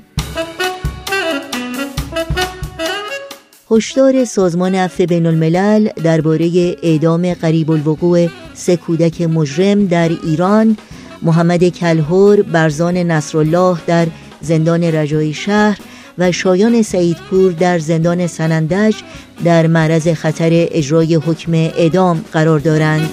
هشدار 3.72 4.26
سازمان 4.26 4.76
عفو 4.76 5.06
بین 5.06 5.26
الملل 5.26 5.90
درباره 6.04 6.76
اعدام 6.84 7.34
قریب 7.34 7.72
الوقوع 7.72 8.28
سه 8.54 8.78
کودک 8.78 9.22
مجرم 9.22 9.86
در 9.86 10.10
ایران 10.24 10.78
محمد 11.22 11.70
کلهور 11.70 12.42
برزان 12.42 12.98
نصرالله 12.98 13.78
در 13.88 14.08
زندان 14.42 14.84
رجایی 14.84 15.34
شهر 15.34 15.80
و 16.18 16.32
شایان 16.32 16.82
سعیدپور 16.82 17.52
در 17.52 17.80
زندان 17.80 18.28
سنندج 18.28 18.96
در 19.44 19.68
معرض 19.68 20.08
خطر 20.08 20.50
اجرای 20.52 21.16
حکم 21.16 21.54
اعدام 21.54 22.26
قرار 22.34 22.60
دارند. 22.60 23.10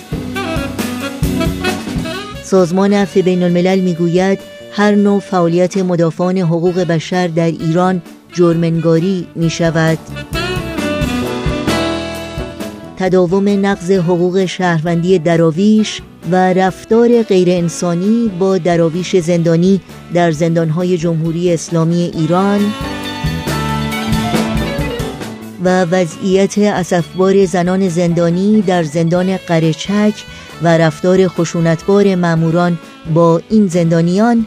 سازمان 2.42 2.92
عفو 2.92 3.22
بین 3.22 3.42
الملل 3.42 3.80
می‌گوید 3.80 4.38
هر 4.72 4.94
نوع 4.94 5.20
فعالیت 5.20 5.76
مدافعان 5.76 6.38
حقوق 6.38 6.80
بشر 6.80 7.28
در 7.28 7.46
ایران 7.46 8.02
جرمنگاری 8.32 9.26
می 9.34 9.50
شود 9.50 9.98
تداوم 12.98 13.66
نقض 13.66 13.90
حقوق 13.90 14.44
شهروندی 14.44 15.18
دراویش 15.18 16.02
و 16.30 16.52
رفتار 16.52 17.22
غیرانسانی 17.22 18.30
با 18.38 18.58
دراویش 18.58 19.16
زندانی 19.16 19.80
در 20.14 20.30
زندانهای 20.32 20.98
جمهوری 20.98 21.52
اسلامی 21.52 22.10
ایران 22.14 22.60
و 25.64 25.84
وضعیت 25.84 26.58
اسفبار 26.58 27.44
زنان 27.44 27.88
زندانی 27.88 28.62
در 28.62 28.82
زندان 28.82 29.36
قرچک 29.36 30.14
و 30.62 30.78
رفتار 30.78 31.28
خشونتبار 31.28 32.14
ماموران 32.14 32.78
با 33.14 33.40
این 33.50 33.66
زندانیان 33.66 34.46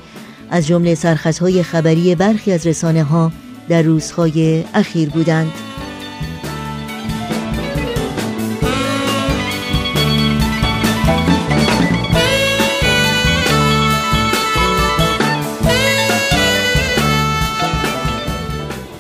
از 0.51 0.67
جمله 0.67 0.95
سرخطهای 0.95 1.63
خبری 1.63 2.15
برخی 2.15 2.51
از 2.51 2.67
رسانه 2.67 3.03
ها 3.03 3.31
در 3.69 3.81
روزهای 3.81 4.63
اخیر 4.73 5.09
بودند. 5.09 5.68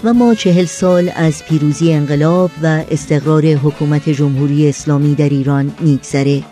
و 0.03 0.13
ما 0.13 0.33
چهل 0.33 0.65
سال 0.65 1.11
از 1.15 1.43
پیروزی 1.43 1.93
انقلاب 1.93 2.51
و 2.63 2.83
استقرار 2.91 3.45
حکومت 3.45 4.09
جمهوری 4.09 4.69
اسلامی 4.69 5.15
در 5.15 5.29
ایران 5.29 5.71
میگذره 5.79 6.43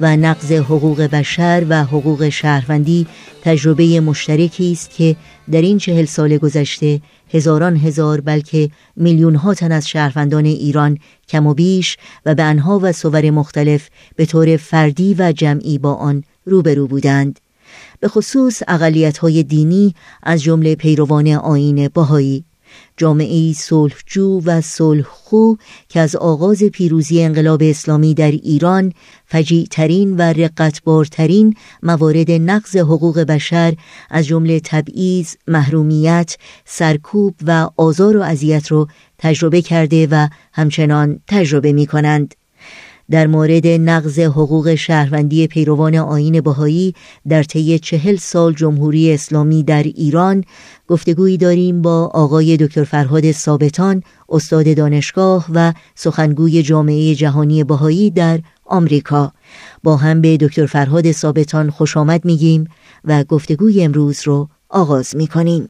و 0.00 0.16
نقض 0.16 0.52
حقوق 0.52 1.02
بشر 1.02 1.66
و 1.68 1.84
حقوق 1.84 2.28
شهروندی 2.28 3.06
تجربه 3.42 4.00
مشترکی 4.00 4.72
است 4.72 4.90
که 4.90 5.16
در 5.52 5.60
این 5.60 5.78
چهل 5.78 6.04
سال 6.04 6.36
گذشته 6.36 7.00
هزاران 7.32 7.76
هزار 7.76 8.20
بلکه 8.20 8.70
میلیون 8.96 9.34
ها 9.34 9.54
تن 9.54 9.72
از 9.72 9.88
شهروندان 9.88 10.44
ایران 10.44 10.98
کم 11.28 11.46
و 11.46 11.54
بیش 11.54 11.96
و 12.26 12.34
به 12.34 12.42
انها 12.42 12.80
و 12.82 12.92
صور 12.92 13.30
مختلف 13.30 13.88
به 14.16 14.26
طور 14.26 14.56
فردی 14.56 15.14
و 15.18 15.32
جمعی 15.32 15.78
با 15.78 15.94
آن 15.94 16.24
روبرو 16.44 16.86
بودند. 16.86 17.40
به 18.00 18.08
خصوص 18.08 18.62
اقلیت 18.68 19.18
های 19.18 19.42
دینی 19.42 19.94
از 20.22 20.42
جمله 20.42 20.74
پیروان 20.74 21.28
آین 21.28 21.88
باهایی 21.88 22.44
جامعه 22.96 23.52
صلحجو 23.52 24.40
و 24.44 24.60
صلحخو 24.60 25.54
که 25.88 26.00
از 26.00 26.16
آغاز 26.16 26.62
پیروزی 26.62 27.22
انقلاب 27.22 27.62
اسلامی 27.62 28.14
در 28.14 28.30
ایران 28.30 28.92
فجیعترین 29.26 30.16
و 30.16 30.22
رقتبارترین 30.22 31.54
موارد 31.82 32.30
نقض 32.30 32.76
حقوق 32.76 33.18
بشر 33.20 33.74
از 34.10 34.26
جمله 34.26 34.60
تبعیض، 34.64 35.34
محرومیت، 35.48 36.36
سرکوب 36.64 37.34
و 37.46 37.70
آزار 37.76 38.16
و 38.16 38.22
اذیت 38.22 38.72
را 38.72 38.88
تجربه 39.18 39.62
کرده 39.62 40.08
و 40.10 40.28
همچنان 40.52 41.20
تجربه 41.26 41.72
می 41.72 41.86
کنند. 41.86 42.34
در 43.10 43.26
مورد 43.26 43.66
نقض 43.66 44.18
حقوق 44.18 44.74
شهروندی 44.74 45.46
پیروان 45.46 45.94
آین 45.94 46.40
بهایی 46.40 46.94
در 47.28 47.42
طی 47.42 47.78
چهل 47.78 48.16
سال 48.16 48.52
جمهوری 48.52 49.12
اسلامی 49.12 49.62
در 49.62 49.82
ایران 49.82 50.44
گفتگویی 50.88 51.36
داریم 51.36 51.82
با 51.82 52.10
آقای 52.14 52.56
دکتر 52.56 52.84
فرهاد 52.84 53.32
ثابتان 53.32 54.02
استاد 54.28 54.76
دانشگاه 54.76 55.46
و 55.54 55.72
سخنگوی 55.94 56.62
جامعه 56.62 57.14
جهانی 57.14 57.64
بهایی 57.64 58.10
در 58.10 58.40
آمریکا. 58.64 59.32
با 59.82 59.96
هم 59.96 60.20
به 60.20 60.36
دکتر 60.36 60.66
فرهاد 60.66 61.12
ثابتان 61.12 61.70
خوش 61.70 61.96
آمد 61.96 62.24
میگیم 62.24 62.68
و 63.04 63.24
گفتگوی 63.24 63.82
امروز 63.82 64.20
رو 64.24 64.48
آغاز 64.68 65.16
می‌کنیم. 65.16 65.68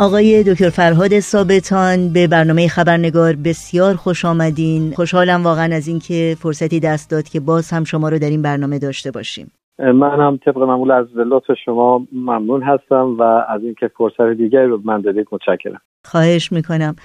آقای 0.00 0.42
دکتر 0.42 0.68
فرهاد 0.68 1.20
ثابتان 1.20 2.12
به 2.12 2.26
برنامه 2.26 2.68
خبرنگار 2.68 3.36
بسیار 3.44 3.94
خوش 3.94 4.24
آمدین. 4.24 4.92
خوشحالم 4.92 5.44
واقعا 5.44 5.74
از 5.76 5.88
اینکه 5.88 6.36
فرصتی 6.40 6.80
دست 6.80 7.10
داد 7.10 7.28
که 7.28 7.40
باز 7.40 7.70
هم 7.70 7.84
شما 7.84 8.08
رو 8.08 8.18
در 8.18 8.30
این 8.30 8.42
برنامه 8.42 8.78
داشته 8.78 9.10
باشیم. 9.10 9.50
من 9.78 10.20
هم 10.20 10.38
طبق 10.44 10.58
معمول 10.58 10.90
از 10.90 11.06
لطف 11.16 11.44
شما 11.64 12.06
ممنون 12.12 12.62
هستم 12.62 13.16
و 13.18 13.22
از 13.22 13.62
اینکه 13.62 13.90
فرصت 13.98 14.36
دیگری 14.36 14.66
رو 14.66 14.80
من 14.84 15.00
دادید 15.00 15.26
متشکرم. 15.32 15.80
خواهش 16.04 16.52
می‌کنم. 16.52 16.96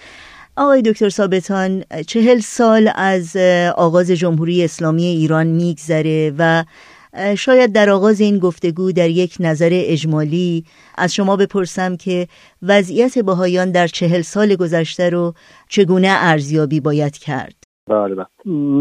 آقای 0.58 0.82
دکتر 0.82 1.10
ثابتان 1.10 1.84
چهل 2.08 2.40
سال 2.40 2.90
از 2.96 3.38
آغاز 3.78 4.12
جمهوری 4.12 4.64
اسلامی 4.64 5.04
ایران 5.06 5.48
میگذره 5.48 6.34
و 6.38 6.64
شاید 7.38 7.74
در 7.74 7.90
آغاز 7.90 8.20
این 8.22 8.40
گفتگو 8.40 8.92
در 8.92 9.10
یک 9.10 9.36
نظر 9.40 9.70
اجمالی 9.74 10.66
از 10.98 11.14
شما 11.14 11.36
بپرسم 11.36 11.98
که 11.98 12.28
وضعیت 12.62 13.20
بهایان 13.20 13.72
در 13.72 13.88
چهل 13.88 14.22
سال 14.22 14.56
گذشته 14.56 15.10
رو 15.10 15.34
چگونه 15.70 16.08
ارزیابی 16.10 16.80
باید 16.80 17.18
کرد. 17.18 17.59
بله 17.90 18.16
بله. 18.16 18.26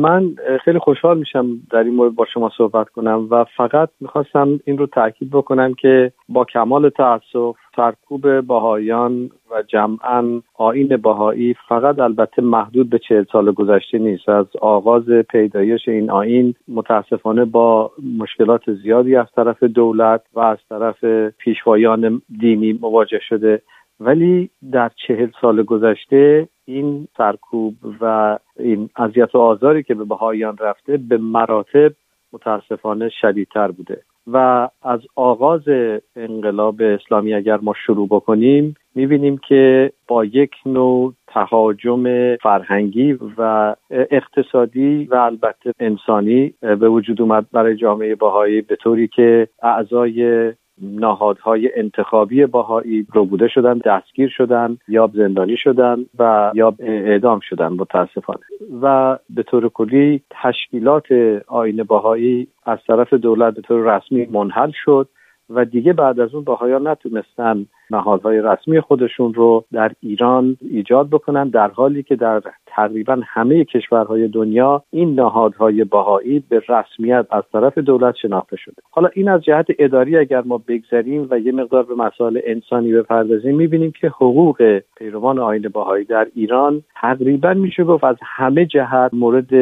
من 0.02 0.34
خیلی 0.64 0.78
خوشحال 0.78 1.18
میشم 1.18 1.46
در 1.70 1.78
این 1.78 1.94
مورد 1.94 2.14
با 2.14 2.26
شما 2.34 2.50
صحبت 2.56 2.88
کنم 2.88 3.26
و 3.30 3.44
فقط 3.56 3.88
می‌خواستم 4.00 4.60
این 4.64 4.78
رو 4.78 4.86
تاکید 4.86 5.30
بکنم 5.30 5.74
که 5.74 6.12
با 6.28 6.44
کمال 6.44 6.88
تاسف 6.88 7.56
سرکوب 7.76 8.40
باهایان 8.40 9.30
و 9.50 9.62
جمعا 9.62 10.40
آین 10.54 10.96
باهایی 10.96 11.54
فقط 11.68 11.98
البته 11.98 12.42
محدود 12.42 12.90
به 12.90 12.98
چهل 12.98 13.24
سال 13.32 13.52
گذشته 13.52 13.98
نیست. 13.98 14.28
از 14.28 14.46
آغاز 14.60 15.10
پیدایش 15.10 15.88
این 15.88 16.10
آین 16.10 16.54
متاسفانه 16.68 17.44
با 17.44 17.90
مشکلات 18.18 18.72
زیادی 18.72 19.16
از 19.16 19.26
طرف 19.36 19.62
دولت 19.62 20.22
و 20.34 20.40
از 20.40 20.58
طرف 20.68 21.04
پیشوایان 21.38 22.22
دینی 22.40 22.78
مواجه 22.82 23.20
شده. 23.28 23.62
ولی 24.00 24.50
در 24.72 24.90
چهل 25.06 25.30
سال 25.40 25.62
گذشته 25.62 26.48
این 26.64 27.08
سرکوب 27.16 27.74
و 28.00 28.38
این 28.58 28.90
اذیت 28.96 29.34
و 29.34 29.38
آزاری 29.38 29.82
که 29.82 29.94
به 29.94 30.04
بهاییان 30.04 30.56
رفته 30.60 30.96
به 30.96 31.16
مراتب 31.18 31.92
متاسفانه 32.32 33.08
شدیدتر 33.08 33.70
بوده. 33.70 34.02
و 34.32 34.68
از 34.82 35.00
آغاز 35.16 35.62
انقلاب 36.16 36.82
اسلامی 36.82 37.34
اگر 37.34 37.58
ما 37.62 37.74
شروع 37.86 38.06
بکنیم 38.06 38.74
می‌بینیم 38.94 39.38
که 39.48 39.92
با 40.08 40.24
یک 40.24 40.50
نوع 40.66 41.14
تهاجم 41.26 42.36
فرهنگی 42.36 43.18
و 43.38 43.74
اقتصادی 43.90 45.04
و 45.04 45.14
البته 45.14 45.72
انسانی 45.80 46.54
به 46.60 46.88
وجود 46.88 47.22
اومد 47.22 47.46
برای 47.52 47.76
جامعه 47.76 48.14
باهایی 48.14 48.60
به 48.60 48.76
طوری 48.76 49.08
که 49.08 49.48
اعضای 49.62 50.52
نهادهای 50.82 51.70
انتخابی 51.76 52.46
باهایی 52.46 53.02
بوده 53.02 53.48
شدن 53.48 53.78
دستگیر 53.78 54.28
شدن 54.28 54.78
یا 54.88 55.10
زندانی 55.14 55.56
شدن 55.56 56.06
و 56.18 56.52
یا 56.54 56.74
اعدام 56.78 57.40
شدن 57.40 57.68
متاسفانه. 57.68 58.40
و 58.82 59.18
به 59.30 59.42
طور 59.42 59.68
کلی 59.68 60.22
تشکیلات 60.30 61.06
آین 61.46 61.82
باهایی 61.82 62.48
از 62.66 62.78
طرف 62.86 63.14
دولت 63.14 63.54
به 63.54 63.62
طور 63.62 63.96
رسمی 63.96 64.26
منحل 64.26 64.70
شد. 64.84 65.08
و 65.50 65.64
دیگه 65.64 65.92
بعد 65.92 66.20
از 66.20 66.34
اون 66.34 66.44
باهایان 66.44 66.88
نتونستن 66.88 67.66
نهادهای 67.90 68.42
رسمی 68.42 68.80
خودشون 68.80 69.34
رو 69.34 69.64
در 69.72 69.92
ایران 70.00 70.56
ایجاد 70.60 71.08
بکنن 71.08 71.48
در 71.48 71.68
حالی 71.68 72.02
که 72.02 72.16
در 72.16 72.42
تقریبا 72.66 73.20
همه 73.26 73.64
کشورهای 73.64 74.28
دنیا 74.28 74.82
این 74.90 75.14
نهادهای 75.14 75.84
باهایی 75.84 76.44
به 76.48 76.62
رسمیت 76.68 77.26
از 77.30 77.42
طرف 77.52 77.78
دولت 77.78 78.14
شناخته 78.22 78.56
شده. 78.56 78.74
حالا 78.90 79.08
این 79.14 79.28
از 79.28 79.40
جهت 79.42 79.66
اداری 79.78 80.16
اگر 80.16 80.42
ما 80.46 80.62
بگذریم 80.68 81.26
و 81.30 81.38
یه 81.38 81.52
مقدار 81.52 81.82
به 81.82 81.94
مسائل 81.94 82.40
انسانی 82.44 82.92
بپردازیم 82.92 83.56
می‌بینیم 83.56 83.92
که 84.00 84.08
حقوق 84.08 84.80
پیروان 84.96 85.38
آین 85.38 85.68
باهایی 85.72 86.04
در 86.04 86.26
ایران 86.34 86.82
تقریبا 87.00 87.54
میشه 87.54 87.84
گفت 87.84 88.04
از 88.04 88.16
همه 88.22 88.66
جهت 88.66 89.14
مورد 89.14 89.54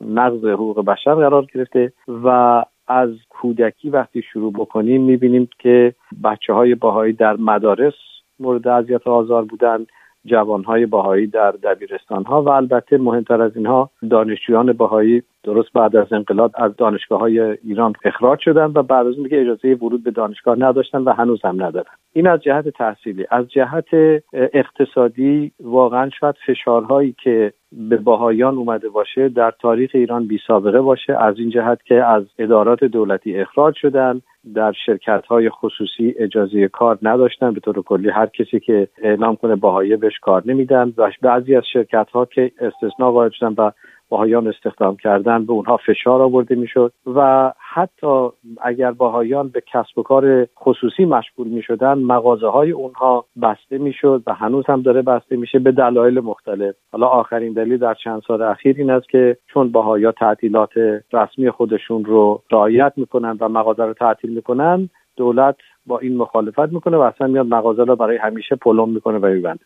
نقض 0.00 0.44
حقوق 0.44 0.84
بشر 0.84 1.14
قرار 1.14 1.46
گرفته 1.54 1.92
و 2.24 2.62
از 2.90 3.10
کودکی 3.28 3.90
وقتی 3.90 4.22
شروع 4.22 4.52
بکنیم 4.52 5.02
می‌بینیم 5.02 5.48
که 5.58 5.94
بچه 6.24 6.52
های 6.52 6.74
باهایی 6.74 7.12
در 7.12 7.36
مدارس 7.36 7.94
مورد 8.40 8.68
اذیت 8.68 9.06
آزار 9.06 9.44
بودند 9.44 9.86
جوانهای 10.24 10.86
باهایی 10.86 11.26
در 11.26 11.50
دبیرستان 11.50 12.24
ها 12.24 12.42
و 12.42 12.48
البته 12.48 12.98
مهمتر 12.98 13.42
از 13.42 13.56
اینها 13.56 13.90
دانشجویان 14.10 14.72
باهایی 14.72 15.22
درست 15.44 15.72
بعد 15.72 15.96
از 15.96 16.12
انقلاب 16.12 16.52
از 16.54 16.76
دانشگاه 16.76 17.20
های 17.20 17.40
ایران 17.40 17.92
اخراج 18.04 18.40
شدن 18.40 18.72
و 18.74 18.82
بعد 18.82 19.06
از 19.06 19.18
اون 19.18 19.28
که 19.28 19.40
اجازه 19.40 19.74
ورود 19.74 20.04
به 20.04 20.10
دانشگاه 20.10 20.58
نداشتن 20.58 20.98
و 20.98 21.12
هنوز 21.12 21.40
هم 21.44 21.62
ندارن. 21.62 21.92
این 22.12 22.26
از 22.26 22.40
جهت 22.40 22.68
تحصیلی. 22.68 23.26
از 23.30 23.48
جهت 23.48 23.84
اقتصادی 24.32 25.52
واقعا 25.60 26.10
شاید 26.20 26.34
فشارهایی 26.46 27.14
که 27.22 27.52
به 27.72 27.96
باهایان 27.96 28.54
اومده 28.54 28.88
باشه 28.88 29.28
در 29.28 29.52
تاریخ 29.60 29.90
ایران 29.94 30.26
بی 30.26 30.38
سابقه 30.46 30.80
باشه. 30.80 31.22
از 31.22 31.38
این 31.38 31.50
جهت 31.50 31.82
که 31.84 32.04
از 32.04 32.24
ادارات 32.38 32.84
دولتی 32.84 33.38
اخراج 33.38 33.74
شدن 33.76 34.20
در 34.54 34.72
شرکت 34.86 35.26
های 35.26 35.50
خصوصی 35.50 36.14
اجازه 36.18 36.68
کار 36.68 36.98
نداشتن. 37.02 37.54
به 37.54 37.60
طور 37.60 37.82
کلی 37.82 38.10
هر 38.10 38.26
کسی 38.26 38.60
که 38.60 38.88
اعلام 39.02 39.36
کنه 39.36 39.56
باهایی 39.56 39.96
بهش 39.96 40.18
کار 40.18 40.42
نمیدن. 40.46 40.92
و 40.96 41.10
بعضی 41.22 41.56
از 41.56 41.62
شرکت 41.72 42.10
ها 42.10 42.24
که 42.24 42.52
استثنا 42.60 43.12
وارد 43.12 43.32
شدن 43.32 43.54
و 43.58 43.70
باهایان 44.10 44.48
استخدام 44.48 44.96
کردن 44.96 45.44
به 45.44 45.52
اونها 45.52 45.76
فشار 45.76 46.22
آورده 46.22 46.54
می‌شد 46.54 46.92
و 47.06 47.52
حتی 47.58 48.28
اگر 48.62 48.90
باهایان 48.90 49.48
به 49.48 49.62
کسب 49.72 49.98
و 49.98 50.02
کار 50.02 50.46
خصوصی 50.58 51.04
مشغول 51.04 51.48
می 51.48 51.62
شدن 51.62 51.98
مغازه 51.98 52.46
های 52.46 52.70
اونها 52.70 53.24
بسته 53.42 53.78
می‌شد 53.78 54.22
و 54.26 54.34
هنوز 54.34 54.64
هم 54.68 54.82
داره 54.82 55.02
بسته 55.02 55.36
میشه 55.36 55.58
به 55.58 55.72
دلایل 55.72 56.20
مختلف. 56.20 56.74
حالا 56.92 57.06
آخرین 57.06 57.52
دلیل 57.52 57.76
در 57.76 57.94
چند 57.94 58.22
سال 58.26 58.42
اخیر 58.42 58.76
این 58.78 58.90
است 58.90 59.08
که 59.08 59.36
چون 59.46 59.72
باهایا 59.72 60.12
تعطیلات 60.12 60.72
رسمی 61.12 61.50
خودشون 61.50 62.04
رو 62.04 62.42
رعایت 62.50 62.92
می‌کنن 62.96 63.36
و 63.40 63.48
مغازه 63.48 63.84
رو 63.84 63.92
تعطیل 63.92 64.34
می‌کنن 64.34 64.88
دولت 65.16 65.56
با 65.86 65.98
این 65.98 66.16
مخالفت 66.16 66.72
می‌کنه 66.72 66.96
و 66.96 67.00
اصلا 67.00 67.26
میاد 67.26 67.46
مغازه 67.46 67.84
رو 67.84 67.96
برای 67.96 68.16
همیشه 68.16 68.56
پلم 68.56 68.88
می‌کنه 68.88 69.18
و 69.18 69.26
میبنده. 69.26 69.64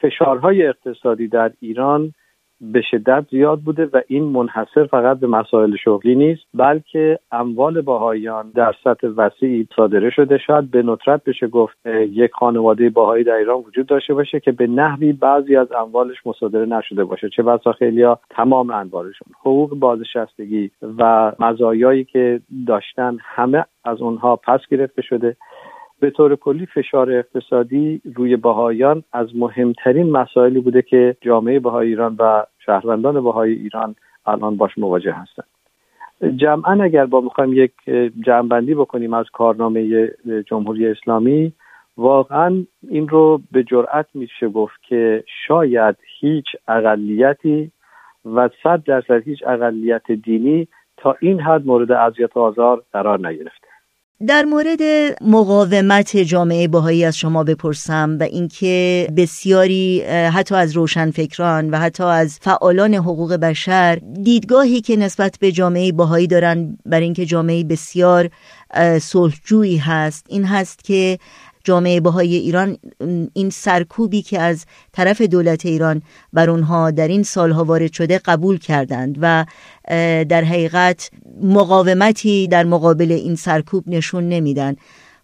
فشارهای 0.00 0.66
اقتصادی 0.66 1.28
در 1.28 1.50
ایران 1.60 2.12
به 2.60 2.82
شدت 2.90 3.24
زیاد 3.30 3.60
بوده 3.60 3.88
و 3.92 4.00
این 4.06 4.24
منحصر 4.24 4.86
فقط 4.86 5.18
به 5.18 5.26
مسائل 5.26 5.76
شغلی 5.84 6.14
نیست 6.14 6.42
بلکه 6.54 7.18
اموال 7.32 7.80
باهایان 7.80 8.50
در 8.54 8.74
سطح 8.84 9.06
وسیعی 9.06 9.68
صادره 9.76 10.10
شده. 10.10 10.38
شاید 10.38 10.70
به 10.70 10.82
ندرت 10.82 11.24
بشه 11.24 11.46
گفت 11.46 11.76
یک 12.10 12.30
خانواده 12.32 12.90
باهایی 12.90 13.24
در 13.24 13.34
ایران 13.34 13.56
وجود 13.56 13.86
داشته 13.86 14.14
باشه 14.14 14.40
که 14.40 14.52
به 14.52 14.66
نحوی 14.66 15.12
بعضی 15.12 15.56
از 15.56 15.72
اموالش 15.72 16.16
مصادره 16.26 16.66
نشده 16.66 17.04
باشه. 17.04 17.28
چه 17.28 17.42
بسا 17.42 17.72
خیلیا 17.72 18.18
تمام 18.30 18.70
انبارشون 18.70 19.28
حقوق 19.40 19.74
بازنشستگی 19.74 20.70
و 20.98 21.32
مزایایی 21.38 22.04
که 22.04 22.40
داشتن 22.66 23.16
همه 23.20 23.64
از 23.84 24.02
اونها 24.02 24.36
پس 24.36 24.60
گرفته 24.70 25.02
شده. 25.02 25.36
به 26.00 26.10
طور 26.10 26.36
کلی 26.36 26.66
فشار 26.66 27.12
اقتصادی 27.12 28.00
روی 28.14 28.36
بهایان 28.36 29.02
از 29.12 29.36
مهمترین 29.36 30.10
مسائلی 30.10 30.60
بوده 30.60 30.82
که 30.82 31.16
جامعه 31.20 31.60
بهای 31.60 31.88
ایران 31.88 32.16
و 32.18 32.42
شهروندان 32.66 33.24
بهای 33.24 33.52
ایران 33.52 33.94
الان 34.26 34.56
باش 34.56 34.78
مواجه 34.78 35.12
هستند. 35.12 35.46
جمعا 36.36 36.82
اگر 36.82 37.06
با 37.06 37.20
می‌خوایم 37.20 37.52
یک 37.52 37.72
جمعبندی 38.26 38.74
بکنیم 38.74 39.14
از 39.14 39.26
کارنامه 39.32 40.10
جمهوری 40.46 40.86
اسلامی 40.86 41.52
واقعا 41.96 42.64
این 42.88 43.08
رو 43.08 43.40
به 43.52 43.62
جرأت 43.62 44.06
میشه 44.14 44.48
گفت 44.48 44.82
که 44.82 45.24
شاید 45.46 45.96
هیچ 46.20 46.46
اقلیتی 46.68 47.70
و 48.34 48.50
صد 48.62 48.82
درصد 48.84 49.22
هیچ 49.22 49.42
اقلیت 49.46 50.12
دینی 50.12 50.68
تا 50.96 51.16
این 51.20 51.40
حد 51.40 51.66
مورد 51.66 51.92
اذیت 51.92 52.36
و 52.36 52.40
آزار 52.40 52.82
قرار 52.92 53.28
نگرفته. 53.28 53.66
در 54.26 54.44
مورد 54.44 54.80
مقاومت 55.20 56.16
جامعه 56.16 56.68
باهایی 56.68 57.04
از 57.04 57.18
شما 57.18 57.44
بپرسم 57.44 58.16
و 58.20 58.22
اینکه 58.22 59.08
بسیاری 59.16 60.02
حتی 60.04 60.54
از 60.54 60.72
روشنفکران 60.72 61.70
و 61.70 61.78
حتی 61.78 62.02
از 62.02 62.38
فعالان 62.42 62.94
حقوق 62.94 63.32
بشر 63.32 63.98
دیدگاهی 64.22 64.80
که 64.80 64.96
نسبت 64.96 65.36
به 65.40 65.52
جامعه 65.52 65.92
باهایی 65.92 66.26
دارن 66.26 66.78
بر 66.86 67.00
اینکه 67.00 67.26
جامعه 67.26 67.64
بسیار 67.64 68.30
صلحجویی 69.00 69.76
هست 69.76 70.26
این 70.28 70.44
هست 70.44 70.84
که 70.84 71.18
جامعه 71.66 72.00
بهای 72.00 72.34
ایران 72.34 72.76
این 73.34 73.50
سرکوبی 73.50 74.22
که 74.22 74.40
از 74.40 74.66
طرف 74.92 75.20
دولت 75.20 75.66
ایران 75.66 76.02
بر 76.32 76.50
اونها 76.50 76.90
در 76.90 77.08
این 77.08 77.22
سالها 77.22 77.64
وارد 77.64 77.92
شده 77.92 78.20
قبول 78.24 78.58
کردند 78.58 79.18
و 79.20 79.44
در 80.28 80.44
حقیقت 80.44 81.10
مقاومتی 81.42 82.48
در 82.48 82.64
مقابل 82.64 83.12
این 83.12 83.34
سرکوب 83.34 83.84
نشون 83.86 84.28
نمیدن. 84.28 84.76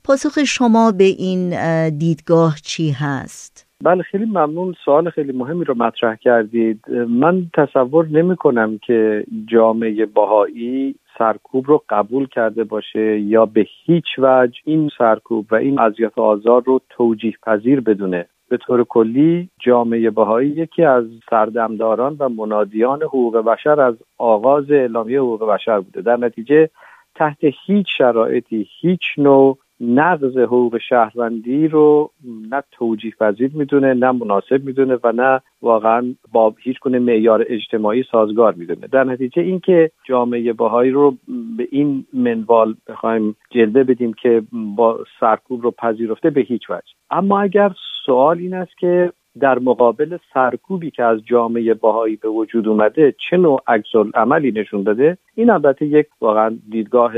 پاسخ 0.04 0.44
شما 0.44 0.92
به 0.92 1.04
این 1.04 1.50
دیدگاه 1.88 2.56
چی 2.62 2.90
هست؟ 2.90 3.66
بله 3.84 4.02
خیلی 4.02 4.24
ممنون. 4.24 4.74
سوال 4.84 5.10
خیلی 5.10 5.32
مهمی 5.32 5.64
رو 5.64 5.74
مطرح 5.74 6.16
کردید. 6.16 6.80
من 7.08 7.50
تصور 7.54 8.08
نمی 8.08 8.36
کنم 8.36 8.78
که 8.86 9.24
جامعه 9.46 10.06
باهایی 10.06 10.94
سرکوب 11.22 11.66
رو 11.66 11.82
قبول 11.88 12.26
کرده 12.26 12.64
باشه 12.64 13.20
یا 13.20 13.46
به 13.46 13.66
هیچ 13.84 14.04
وجه 14.18 14.60
این 14.64 14.90
سرکوب 14.98 15.46
و 15.50 15.54
این 15.54 15.78
اذیت 15.78 16.18
آزار 16.18 16.62
رو 16.66 16.80
توجیه 16.90 17.34
پذیر 17.46 17.80
بدونه. 17.80 18.26
به 18.48 18.56
طور 18.56 18.84
کلی 18.84 19.48
جامعه 19.60 20.10
بهایی 20.10 20.50
یکی 20.50 20.84
از 20.84 21.04
سردمداران 21.30 22.16
و 22.18 22.28
منادیان 22.28 23.02
حقوق 23.02 23.36
بشر 23.36 23.80
از 23.80 23.94
آغاز 24.18 24.70
اعلامیه 24.70 25.18
حقوق 25.20 25.48
بشر 25.48 25.80
بوده. 25.80 26.02
در 26.02 26.16
نتیجه 26.16 26.70
تحت 27.14 27.38
هیچ 27.66 27.86
شرایطی 27.98 28.68
هیچ 28.80 29.02
نوع 29.18 29.58
نقض 29.82 30.36
حقوق 30.36 30.78
شهروندی 30.88 31.68
رو 31.68 32.10
نه 32.50 32.62
توجیه 32.72 33.12
پذیر 33.20 33.50
می‌دونه 33.54 33.94
نه 33.94 34.12
مناسب 34.12 34.64
می‌دونه 34.64 34.98
و 35.04 35.12
نه 35.12 35.40
واقعا 35.62 36.14
با 36.32 36.54
هیچ 36.58 36.80
گونه 36.80 36.98
معیار 36.98 37.44
اجتماعی 37.48 38.04
سازگار 38.10 38.54
می‌دونه. 38.54 38.86
در 38.92 39.04
نتیجه 39.04 39.42
اینکه 39.42 39.90
جامعه 40.04 40.52
باهایی 40.52 40.90
رو 40.90 41.14
به 41.56 41.68
این 41.70 42.06
منوال 42.12 42.74
بخوایم 42.88 43.36
جلوه 43.50 43.84
بدیم 43.84 44.12
که 44.12 44.42
با 44.52 44.98
سرکوب 45.20 45.62
رو 45.62 45.70
پذیرفته 45.70 46.30
به 46.30 46.40
هیچ 46.40 46.70
وجه. 46.70 46.92
اما 47.10 47.40
اگر 47.40 47.72
سوال 48.06 48.38
این 48.38 48.54
است 48.54 48.78
که 48.78 49.12
در 49.40 49.58
مقابل 49.58 50.16
سرکوبی 50.34 50.90
که 50.90 51.04
از 51.04 51.20
جامعه 51.24 51.74
باهایی 51.74 52.16
به 52.16 52.28
وجود 52.28 52.68
اومده 52.68 53.14
چه 53.30 53.36
نوع 53.36 53.62
عکس 53.66 53.88
عملی 54.14 54.50
نشون 54.50 54.82
داده 54.82 55.18
این 55.34 55.50
البته 55.50 55.86
یک 55.86 56.06
واقعا 56.20 56.56
دیدگاه 56.70 57.12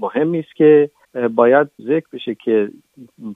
مهمی 0.00 0.38
است 0.38 0.56
که 0.56 0.90
باید 1.34 1.68
ذکر 1.82 2.06
بشه 2.12 2.34
که 2.34 2.70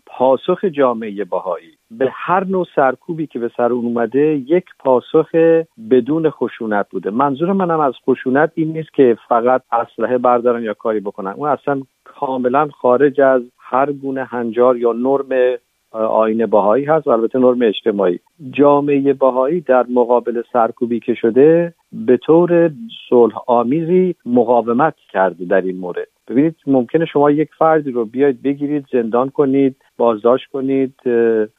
پاسخ 0.06 0.64
جامعه 0.64 1.24
باهایی 1.24 1.70
به 1.90 2.08
هر 2.12 2.44
نوع 2.44 2.66
سرکوبی 2.76 3.26
که 3.26 3.38
به 3.38 3.50
سر 3.56 3.72
اون 3.72 3.84
اومده 3.84 4.20
یک 4.46 4.64
پاسخ 4.78 5.34
بدون 5.90 6.30
خشونت 6.30 6.86
بوده. 6.90 7.10
منظور 7.10 7.52
منم 7.52 7.80
از 7.80 7.94
خشونت 8.06 8.52
این 8.54 8.72
نیست 8.72 8.94
که 8.94 9.16
فقط 9.28 9.62
اسلحه 9.72 10.18
بردارن 10.18 10.62
یا 10.62 10.74
کاری 10.74 11.00
بکنن. 11.00 11.30
اون 11.30 11.48
اصلا 11.48 11.82
کاملا 12.04 12.68
خارج 12.68 13.20
از 13.20 13.42
هر 13.58 13.92
گونه 13.92 14.24
هنجار 14.24 14.76
یا 14.76 14.92
نرم 14.92 15.58
آین 15.92 16.46
باهایی 16.46 16.84
هست 16.84 17.06
و 17.06 17.10
البته 17.10 17.38
نرم 17.38 17.62
اجتماعی. 17.62 18.20
جامعه 18.50 19.12
باهایی 19.12 19.60
در 19.60 19.86
مقابل 19.88 20.42
سرکوبی 20.52 21.00
که 21.00 21.14
شده 21.14 21.74
به 21.92 22.16
طور 22.16 22.70
صلح 23.08 23.34
آمیزی 23.46 24.14
مقاومت 24.26 24.94
کرده 25.12 25.44
در 25.44 25.60
این 25.60 25.76
مورد. 25.76 26.08
ببینید 26.28 26.56
ممکنه 26.66 27.04
شما 27.04 27.30
یک 27.30 27.50
فردی 27.58 27.90
رو 27.90 28.04
بیاید 28.04 28.42
بگیرید 28.42 28.86
زندان 28.92 29.30
کنید 29.30 29.76
بازداشت 29.96 30.50
کنید 30.50 30.94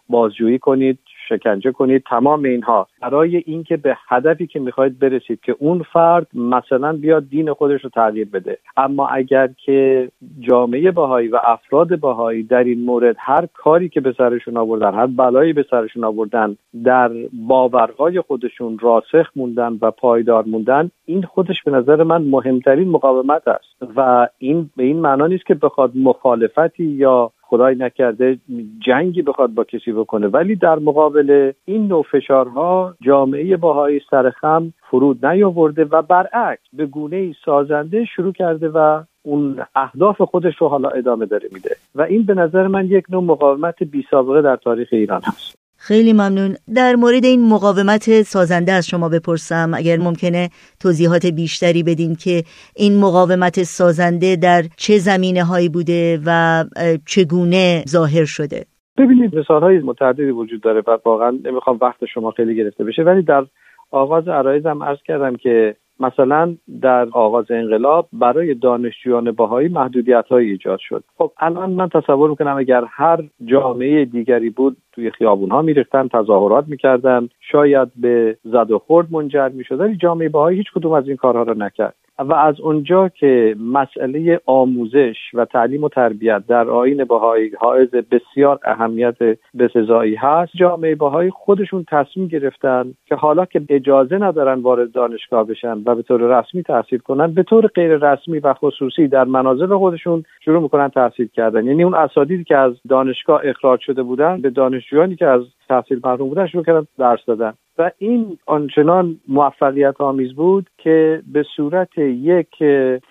بازجویی 0.09 0.59
کنید. 0.59 0.99
شکنجه 1.29 1.71
کنید. 1.71 2.03
تمام 2.09 2.43
اینها. 2.43 2.87
برای 3.01 3.37
اینکه 3.37 3.77
به 3.77 3.97
هدفی 4.07 4.47
که 4.47 4.59
می‌خواید 4.59 4.99
برسید 4.99 5.39
که 5.41 5.55
اون 5.59 5.83
فرد 5.93 6.27
مثلا 6.33 6.93
بیاد 6.93 7.29
دین 7.29 7.53
خودش 7.53 7.83
رو 7.83 7.89
تغییر 7.89 8.27
بده. 8.33 8.57
اما 8.77 9.07
اگر 9.07 9.49
که 9.65 10.09
جامعه 10.39 10.91
باهایی 10.91 11.27
و 11.27 11.39
افراد 11.43 11.99
باهایی 11.99 12.43
در 12.43 12.63
این 12.63 12.85
مورد 12.85 13.15
هر 13.19 13.47
کاری 13.53 13.89
که 13.89 14.01
به 14.01 14.13
سرشون 14.17 14.57
آوردن 14.57 14.93
هر 14.93 15.05
بلایی 15.05 15.53
به 15.53 15.65
سرشون 15.69 16.03
آوردن 16.03 16.57
در 16.83 17.11
باورهای 17.47 18.21
خودشون 18.21 18.79
راسخ 18.79 19.31
موندن 19.35 19.77
و 19.81 19.91
پایدار 19.91 20.43
موندن 20.45 20.91
این 21.05 21.21
خودش 21.23 21.63
به 21.63 21.71
نظر 21.71 22.03
من 22.03 22.21
مهمترین 22.21 22.89
مقاومت 22.89 23.47
است. 23.47 23.93
و 23.95 24.27
این 24.37 24.69
به 24.77 24.83
این 24.83 24.99
معنا 24.99 25.27
نیست 25.27 25.45
که 25.45 25.53
بخواد 25.53 25.91
مخالفتی 25.95 26.83
یا 26.83 27.31
خدای 27.51 27.75
نکرده 27.75 28.37
جنگی 28.79 29.21
بخواد 29.21 29.53
با 29.53 29.63
کسی 29.63 29.91
بکنه. 29.91 30.27
ولی 30.27 30.55
در 30.55 30.79
مقابل 30.79 31.51
این 31.65 31.87
نوع 31.87 32.05
فشارها 32.11 32.95
جامعه 33.01 33.57
باهایی 33.57 34.01
سرخم 34.09 34.73
فرود 34.89 35.25
نیاورده 35.25 35.85
و 35.85 36.01
برعکس 36.01 36.63
به 36.73 36.85
گونه 36.85 37.35
سازنده 37.45 38.05
شروع 38.05 38.33
کرده 38.33 38.69
و 38.69 39.03
اون 39.23 39.63
اهداف 39.75 40.21
خودش 40.21 40.57
رو 40.57 40.67
حالا 40.67 40.89
ادامه 40.89 41.25
داره 41.25 41.49
میده. 41.53 41.75
و 41.95 42.01
این 42.01 42.23
به 42.23 42.33
نظر 42.33 42.67
من 42.67 42.85
یک 42.85 43.05
نوع 43.09 43.23
مقاومت 43.23 43.83
بی 43.83 44.05
سابقه 44.11 44.41
در 44.41 44.55
تاریخ 44.55 44.87
ایران 44.91 45.21
هست. 45.23 45.60
خیلی 45.87 46.13
ممنون. 46.13 46.55
در 46.75 46.95
مورد 46.95 47.25
این 47.25 47.49
مقاومت 47.49 48.21
سازنده 48.21 48.71
از 48.71 48.87
شما 48.87 49.09
بپرسم 49.09 49.71
اگر 49.75 49.97
ممکنه 49.97 50.49
توضیحات 50.79 51.25
بیشتری 51.25 51.83
بدین 51.83 52.15
که 52.15 52.43
این 52.75 52.99
مقاومت 52.99 53.63
سازنده 53.63 54.35
در 54.35 54.61
چه 54.77 54.97
زمینه 54.97 55.43
هایی 55.43 55.69
بوده 55.69 56.19
و 56.25 56.63
چگونه 57.05 57.83
ظاهر 57.87 58.25
شده؟ 58.25 58.65
ببینید 58.97 59.35
مثال 59.35 59.61
های 59.61 59.79
متعددی 59.79 60.31
وجود 60.31 60.61
داره 60.61 60.83
و 60.87 60.97
واقعا 61.05 61.31
نمی‌خوام 61.45 61.77
وقت 61.81 62.05
شما 62.05 62.31
خیلی 62.31 62.55
گرفته 62.55 62.83
بشه 62.83 63.03
ولی 63.03 63.21
در 63.21 63.45
آغاز 63.91 64.27
عرایزم 64.27 64.83
عرض 64.83 64.99
کردم 65.05 65.35
که 65.35 65.75
مثلا 66.01 66.55
در 66.81 67.07
آغاز 67.11 67.45
انقلاب 67.51 68.07
برای 68.13 68.53
دانشجویان 68.53 69.31
باهایی 69.31 69.67
محدودیت 69.67 70.25
های 70.29 70.49
ایجاد 70.49 70.79
شد. 70.79 71.03
خب 71.17 71.31
الان 71.39 71.69
من 71.69 71.89
تصور 71.89 72.29
می‌کنم 72.29 72.57
اگر 72.57 72.83
هر 72.89 73.23
جامعه 73.45 74.05
دیگری 74.05 74.49
بود 74.49 74.77
توی 74.91 75.11
خیابون 75.11 75.51
ها 75.51 75.61
میریختن 75.61 76.07
تظاهرات 76.07 76.67
می‌کردن 76.67 77.29
شاید 77.39 77.87
به 77.95 78.37
زد 78.43 78.71
و 78.71 78.79
خورد 78.79 79.07
منجر 79.11 79.49
می‌شد 79.49 79.79
ولی 79.79 79.95
جامعه 79.95 80.29
باهایی 80.29 80.57
هیچ 80.57 80.71
کدوم 80.75 80.91
از 80.91 81.07
این 81.07 81.17
کارها 81.17 81.43
را 81.43 81.53
نکرد. 81.53 81.95
و 82.23 82.33
از 82.33 82.59
اونجا 82.59 83.09
که 83.09 83.55
مسئله 83.59 84.41
آموزش 84.45 85.17
و 85.33 85.45
تعلیم 85.45 85.83
و 85.83 85.89
تربیت 85.89 86.43
در 86.47 86.69
آین 86.69 87.03
باهایی 87.03 87.51
حائز 87.59 87.89
بسیار 87.89 88.59
اهمیت 88.65 89.17
بسزایی 89.59 90.15
هست 90.15 90.51
جامعه 90.55 90.95
باهایی 90.95 91.29
خودشون 91.29 91.85
تصمیم 91.87 92.27
گرفتن 92.27 92.93
که 93.05 93.15
حالا 93.15 93.45
که 93.45 93.61
اجازه 93.69 94.17
ندارن 94.17 94.59
وارد 94.59 94.91
دانشگاه 94.91 95.47
بشن 95.47 95.81
و 95.85 95.95
به 95.95 96.01
طور 96.01 96.39
رسمی 96.39 96.63
تحصیل 96.63 96.99
کنن 96.99 97.33
به 97.33 97.43
طور 97.43 97.67
غیر 97.67 97.97
رسمی 97.97 98.39
و 98.39 98.53
خصوصی 98.53 99.07
در 99.07 99.23
منازل 99.23 99.77
خودشون 99.77 100.23
شروع 100.45 100.61
می‌کنن 100.61 100.89
تحصیل 100.89 101.27
کردن. 101.27 101.65
یعنی 101.65 101.83
اون 101.83 101.93
اساتیدی 101.93 102.43
که 102.43 102.57
از 102.57 102.73
دانشگاه 102.89 103.41
اخراج 103.43 103.79
شده 103.79 104.03
بودن 104.03 104.41
به 104.41 104.49
دانشجویانی 104.49 105.15
که 105.15 105.27
از 105.27 105.41
تحصیل 105.71 105.99
محروم 106.03 106.29
بودن 106.29 106.47
شروع 106.47 106.63
کردن 106.63 106.87
درس 106.97 107.19
دادن. 107.27 107.53
و 107.77 107.91
این 107.97 108.37
آنچنان 108.45 109.19
موفقیت 109.27 110.01
آمیز 110.01 110.33
بود 110.33 110.69
که 110.77 111.21
به 111.33 111.43
صورت 111.55 111.97
یک 111.97 112.63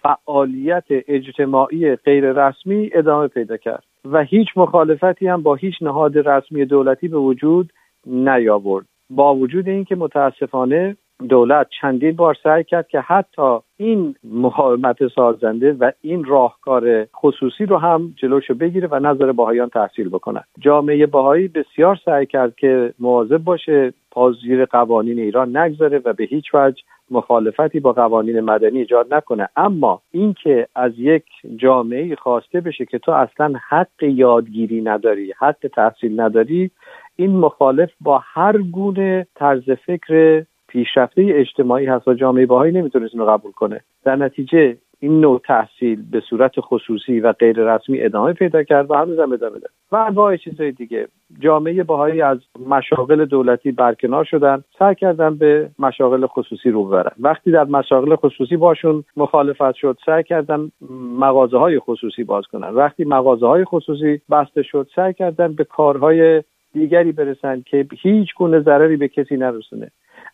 فعالیت 0.03 0.85
اجتماعی 0.89 1.97
غیر 1.97 2.33
رسمی 2.33 2.91
ادامه 2.95 3.29
پیدا 3.29 3.57
کرد 3.57 3.85
و 4.05 4.23
هیچ 4.23 4.49
مخالفتی 4.57 5.27
هم 5.27 5.43
با 5.43 5.55
هیچ 5.55 5.75
نهاد 5.81 6.19
رسمی 6.19 6.65
دولتی 6.65 7.09
به 7.09 7.19
وجود 7.19 7.73
نیاورد. 8.07 8.87
با 9.11 9.35
وجود 9.35 9.69
اینکه 9.69 9.97
متاسفانه 9.97 10.97
دولت 11.29 11.67
چندین 11.81 12.17
بار 12.17 12.37
سعی 12.43 12.65
کرد 12.65 12.89
که 12.89 13.01
حتی 13.01 13.59
این 13.77 14.15
مقاومت 14.25 15.09
سازنده 15.09 15.73
و 15.73 15.91
این 16.01 16.25
راهکار 16.25 17.07
خصوصی 17.17 17.67
رو 17.67 17.79
هم 17.79 18.15
جلوشو 18.17 18.55
بگیره 18.55 18.89
و 18.91 18.99
نظر 18.99 19.33
باهایان 19.33 19.69
تحصیل 19.69 20.09
بکنند 20.09 20.45
جامعه 20.59 21.07
باهایی 21.07 21.49
بسیار 21.49 21.99
سعی 22.05 22.27
کرد 22.27 22.57
که 22.57 22.95
مواظب 22.99 23.39
باشه 23.39 23.93
پازیر 24.11 24.65
قوانین 24.65 25.19
ایران 25.19 25.57
نگذاره 25.57 26.01
و 26.05 26.13
به 26.13 26.25
هیچ 26.25 26.55
وجه 26.55 26.83
مخالفتی 27.11 27.81
با 27.81 27.93
قوانین 27.93 28.41
مدنی 28.41 28.79
ایجاد 28.79 29.15
نکنه. 29.15 29.49
اما 29.57 30.03
اینکه 30.11 30.69
از 30.75 30.93
یک 30.99 31.25
جامعه 31.57 32.15
خواسته 32.15 32.61
بشه 32.61 32.85
که 32.85 32.99
تو 32.99 33.13
اصلا 33.13 33.53
حق 33.69 34.03
یادگیری 34.03 34.81
نداری 34.81 35.35
حق 35.39 35.71
تحصیل 35.75 36.21
نداری 36.21 36.71
این 37.17 37.37
مخالف 37.37 37.91
با 38.01 38.23
هر 38.25 38.59
گونه 38.59 39.27
طرز 39.35 39.71
فکر 39.71 40.45
پیشرفته 40.71 41.27
اجتماعی 41.31 41.87
هست 41.87 42.09
و 42.09 42.15
جامعه 42.15 42.47
باهایی 42.47 42.73
نمی‌تونست 42.73 43.15
اینو 43.15 43.27
قبول 43.27 43.53
کنه. 43.53 43.81
در 44.05 44.17
نتیجه 44.17 44.77
این 45.01 45.21
نوع 45.21 45.41
تحصیل 45.45 46.03
به 46.11 46.21
صورت 46.21 46.53
خصوصی 46.59 47.21
و 47.21 47.33
غیر 47.33 47.75
رسمی 47.75 48.01
ادامه 48.01 48.33
پیدا 48.33 48.63
کرد 48.63 48.91
و 48.91 48.95
هنوزم 48.95 49.33
ادامه 49.33 49.59
داد 49.59 49.71
و 49.93 49.97
انواع 49.97 50.37
چیزهای 50.37 50.73
دیگه. 50.73 51.09
جامعه 51.41 51.83
باهایی 51.83 52.23
از 52.23 52.39
مشاغل 52.69 53.25
دولتی 53.25 53.73
برکنار 53.73 54.25
شدن 54.25 54.65
سعی 54.79 54.95
کردن 54.95 55.37
به 55.37 55.71
مشاغل 55.79 56.27
خصوصی 56.27 56.71
رو 56.71 56.85
ببرن. 56.85 57.13
وقتی 57.21 57.51
در 57.51 57.65
مشاغل 57.65 58.17
خصوصی 58.17 58.57
باشون 58.57 59.05
مخالفت 59.17 59.75
شد 59.75 59.99
سعی 60.07 60.23
کردن 60.23 60.71
مغازه 61.19 61.59
های 61.59 61.79
خصوصی 61.79 62.25
باز 62.25 62.45
کنن. 62.53 62.69
وقتی 62.69 63.05
مغازه 63.05 63.47
های 63.47 63.65
خصوصی 63.65 64.21
بسته 64.31 64.63
شد 64.63 64.89
سعی 64.97 65.13
کردن 65.13 65.53
به 65.53 65.65
کارهای 65.65 66.43
دیگری 66.73 67.13
برسن 67.13 67.63
که 67.67 67.87
هیچ 68.03 68.35
گونه 68.35 68.61
ضرری 68.61 68.97
به 68.97 69.09
کسی 69.09 69.37
نرسونه. 69.37 69.91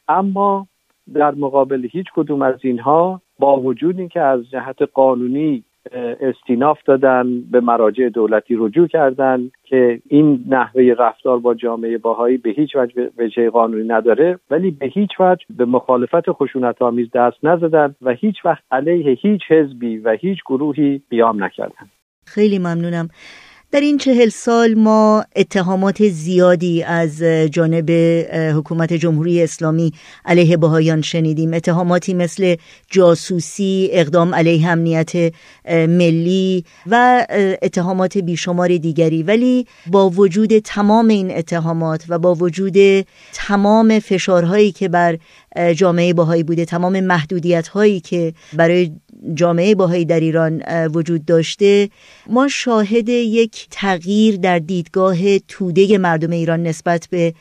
اما 0.08 0.66
در 1.14 1.34
مقابل 1.34 1.88
هیچ 1.92 2.06
کدوم 2.14 2.42
از 2.42 2.54
اینها 2.60 3.20
با 3.38 3.60
وجود 3.60 3.98
اینکه 3.98 4.20
از 4.20 4.50
جهت 4.50 4.82
قانونی 4.94 5.64
استیناف 6.20 6.78
دادن 6.86 7.40
به 7.40 7.60
مراجع 7.60 8.08
دولتی 8.08 8.54
رجوع 8.58 8.86
کردن 8.88 9.50
که 9.64 10.00
این 10.08 10.44
نحوه 10.48 10.94
رفتار 10.98 11.38
با 11.38 11.54
جامعه 11.54 11.98
باهایی 11.98 12.36
به 12.36 12.50
هیچ 12.50 12.76
وجه 12.76 13.10
وجه 13.18 13.50
قانونی 13.50 13.88
نداره 13.88 14.38
ولی 14.50 14.70
به 14.70 14.86
هیچ 14.86 15.10
وجه 15.20 15.44
به 15.56 15.64
مخالفت 15.64 16.32
خشونت 16.32 16.82
آمیز 16.82 17.10
دست 17.14 17.36
نزدن 17.42 17.94
و 18.02 18.10
هیچ 18.10 18.36
وقت 18.44 18.62
علیه 18.70 19.18
هیچ 19.20 19.40
حزبی 19.48 19.98
و 19.98 20.16
هیچ 20.20 20.38
گروهی 20.46 21.02
قیام 21.10 21.44
نکردن. 21.44 21.86
خیلی 22.26 22.58
ممنونم. 22.58 23.08
در 23.72 23.80
این 23.80 23.98
چهل 23.98 24.28
سال 24.28 24.74
ما 24.74 25.24
اتهامات 25.36 26.08
زیادی 26.08 26.82
از 26.82 27.22
جانب 27.50 27.90
حکومت 28.58 28.92
جمهوری 28.92 29.42
اسلامی 29.42 29.92
علیه 30.24 30.56
بهایان 30.56 31.02
شنیدیم. 31.02 31.54
اتهاماتی 31.54 32.14
مثل 32.14 32.56
جاسوسی 32.90 33.88
اقدام 33.92 34.34
علیه 34.34 34.68
امنیت 34.68 35.32
ملی 35.70 36.64
و 36.86 37.26
اتهامات 37.62 38.18
بیشمار 38.18 38.76
دیگری. 38.76 39.22
ولی 39.22 39.66
با 39.86 40.10
وجود 40.10 40.58
تمام 40.58 41.08
این 41.08 41.36
اتهامات 41.36 42.04
و 42.08 42.18
با 42.18 42.34
وجود 42.34 43.06
تمام 43.32 43.98
فشارهایی 43.98 44.72
که 44.72 44.88
بر 44.88 45.18
جامعه 45.74 46.12
باهایی 46.12 46.42
بوده 46.42 46.64
تمام 46.64 47.00
محدودیت 47.00 47.68
هایی 47.68 48.00
که 48.00 48.32
برای 48.52 48.92
جامعه 49.34 49.74
باهایی 49.74 50.04
در 50.04 50.20
ایران 50.20 50.62
وجود 50.86 51.24
داشته. 51.24 51.88
ما 52.26 52.48
شاهد 52.48 53.08
یک 53.08 53.66
تغییر 53.70 54.36
در 54.36 54.58
دیدگاه 54.58 55.38
توده 55.38 55.98
مردم 55.98 56.30
ایران 56.30 56.62
نسبت 56.62 57.08
به 57.10 57.34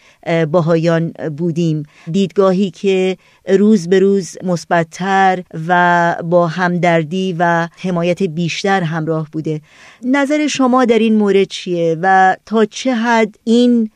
باهایان 0.52 1.12
بودیم. 1.38 1.84
دیدگاهی 2.12 2.72
که 2.72 3.18
روز 3.48 3.88
به 3.88 4.00
روز 4.00 4.38
مثبتتر 4.44 5.44
و 5.68 6.16
با 6.24 6.48
همدردی 6.48 7.36
و 7.40 7.68
حمایت 7.78 8.24
بیشتر 8.24 8.82
همراه 8.82 9.28
بوده. 9.32 9.62
نظر 10.04 10.48
شما 10.48 10.86
در 10.86 11.00
این 11.00 11.16
مورد 11.16 11.44
چیه 11.44 11.98
و 12.02 12.36
تا 12.46 12.66
چه 12.66 12.96
حد 12.96 13.36
این 13.44 13.90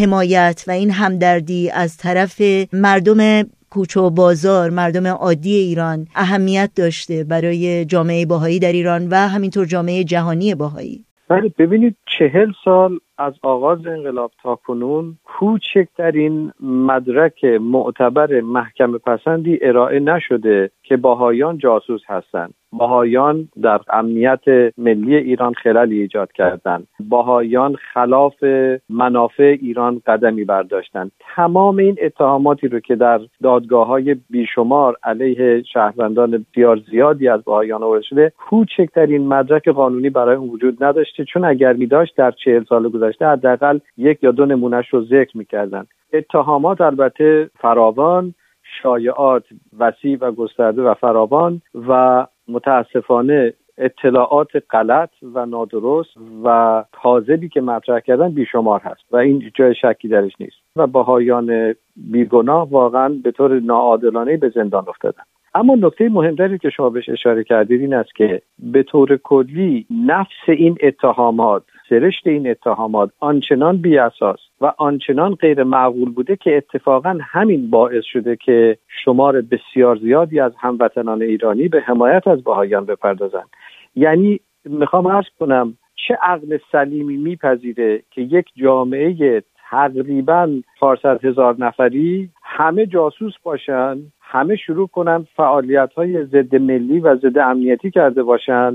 حمایت 0.00 0.64
و 0.66 0.70
این 0.70 0.90
همدردی 0.90 1.70
از 1.70 1.96
طرف 1.96 2.42
مردم 2.72 3.46
کوچه 3.76 4.00
و 4.00 4.10
بازار 4.10 4.70
مردم 4.70 5.06
عادی 5.06 5.54
ایران 5.54 6.06
اهمیت 6.14 6.70
داشته 6.76 7.24
برای 7.24 7.84
جامعه 7.84 8.26
باهایی 8.26 8.58
در 8.58 8.72
ایران 8.72 9.08
و 9.08 9.14
همینطور 9.14 9.66
جامعه 9.66 10.04
جهانی 10.04 10.54
باهایی 10.54 11.04
بله 11.28 11.52
ببینید 11.58 11.96
چهل 12.18 12.52
سال 12.64 12.98
از 13.18 13.32
آغاز 13.42 13.86
انقلاب 13.86 14.30
تا 14.42 14.56
کنون 14.56 15.18
کوچکترین 15.24 16.52
مدرک 16.60 17.44
معتبر 17.44 18.40
محکم 18.40 18.98
پسندی 18.98 19.58
ارائه 19.62 20.00
نشده 20.00 20.70
که 20.82 20.96
باهایان 20.96 21.58
جاسوس 21.58 22.00
هستند. 22.06 22.54
باهایان 22.72 23.48
در 23.62 23.80
امنیت 23.92 24.44
ملی 24.78 25.16
ایران 25.16 25.52
خلالی 25.52 26.00
ایجاد 26.00 26.32
کردند. 26.32 26.86
باهایان 27.00 27.74
خلاف 27.74 28.44
منافع 28.88 29.56
ایران 29.60 30.02
قدمی 30.06 30.44
برداشتند. 30.44 31.12
تمام 31.36 31.76
این 31.76 31.96
اتهاماتی 32.02 32.68
رو 32.68 32.80
که 32.80 32.96
در 32.96 33.20
دادگاه 33.42 33.86
های 33.86 34.16
بیشمار 34.30 34.96
علیه 35.02 35.62
شهروندان 35.62 36.30
بسیار 36.30 36.80
زیادی 36.90 37.28
از 37.28 37.44
باهایان 37.44 37.82
آورده 37.82 38.04
شده 38.04 38.32
کوچکترین 38.48 39.28
مدرک 39.28 39.68
قانونی 39.68 40.10
برای 40.10 40.36
اون 40.36 40.48
وجود 40.48 40.84
نداشته. 40.84 41.24
چون 41.24 41.44
اگر 41.44 41.72
می 41.72 41.86
داشت 41.86 42.16
در 42.16 42.30
چهل 42.30 42.64
سال 42.64 42.88
گذشته 42.88 43.05
حداقل 43.22 43.78
یک 43.96 44.22
یا 44.22 44.30
دو 44.30 44.46
نمونهش 44.46 44.88
رو 44.88 45.04
ذکر 45.04 45.38
می‌کردن. 45.38 45.86
اتهامات 46.12 46.80
البته 46.80 47.50
فراوان 47.58 48.34
شایعات 48.82 49.44
وسیع 49.78 50.18
و 50.20 50.32
گسترده 50.32 50.82
و 50.82 50.94
فراوان 50.94 51.62
و 51.88 52.26
متاسفانه 52.48 53.52
اطلاعات 53.78 54.48
غلط 54.70 55.10
و 55.34 55.46
نادرست 55.46 56.10
و 56.44 56.84
کاذبی 56.92 57.48
که 57.48 57.60
مطرح 57.60 58.00
کردن 58.00 58.30
بیشمار 58.30 58.80
هست 58.80 59.02
و 59.10 59.16
این 59.16 59.50
جای 59.54 59.74
شکی 59.74 60.08
درش 60.08 60.32
نیست 60.40 60.56
و 60.76 60.86
باهایان 60.86 61.74
بیگناه 61.96 62.70
واقعا 62.70 63.08
به 63.24 63.30
طور 63.30 63.60
ناعادلانه 63.60 64.36
به 64.36 64.48
زندان 64.48 64.84
افتادن. 64.88 65.22
اما 65.54 65.74
نکته 65.74 66.08
مهمتری 66.08 66.58
که 66.58 66.70
شما 66.70 66.90
بهش 66.90 67.08
اشاره 67.08 67.44
کردید 67.44 67.80
این 67.80 67.94
است 67.94 68.14
که 68.14 68.42
به 68.58 68.82
طور 68.82 69.16
کلی 69.16 69.86
نفس 70.06 70.48
این 70.48 70.76
اتهامات 70.82 71.62
سرشت 71.88 72.26
این 72.26 72.50
اتهامات 72.50 73.10
آنچنان 73.20 73.76
بی 73.76 73.98
اساس 73.98 74.40
و 74.60 74.72
آنچنان 74.78 75.34
غیر 75.34 75.62
معقول 75.62 76.10
بوده 76.10 76.36
که 76.36 76.56
اتفاقا 76.56 77.18
همین 77.22 77.70
باعث 77.70 78.04
شده 78.04 78.36
که 78.36 78.78
شمار 79.04 79.40
بسیار 79.40 79.96
زیادی 79.96 80.40
از 80.40 80.52
هموطنان 80.58 81.22
ایرانی 81.22 81.68
به 81.68 81.80
حمایت 81.80 82.28
از 82.28 82.44
بهایان 82.44 82.84
بپردازند. 82.84 83.48
یعنی 83.96 84.40
می‌خوام 84.64 85.08
عرض 85.08 85.26
کنم 85.38 85.76
چه 86.08 86.18
عقل 86.22 86.58
سلیمی 86.72 87.16
میپذیره 87.16 88.02
که 88.10 88.20
یک 88.20 88.46
جامعه 88.56 89.42
تقریبا 89.70 90.50
400 90.80 91.24
هزار 91.24 91.56
نفری 91.58 92.30
همه 92.42 92.86
جاسوس 92.86 93.32
باشن 93.42 93.98
همه 94.20 94.56
شروع 94.56 94.88
کنن 94.88 95.26
فعالیت 95.36 95.92
های 95.96 96.24
ضد 96.24 96.56
ملی 96.56 97.00
و 97.00 97.16
ضد 97.16 97.38
امنیتی 97.38 97.90
کرده 97.90 98.22
باشن 98.22 98.74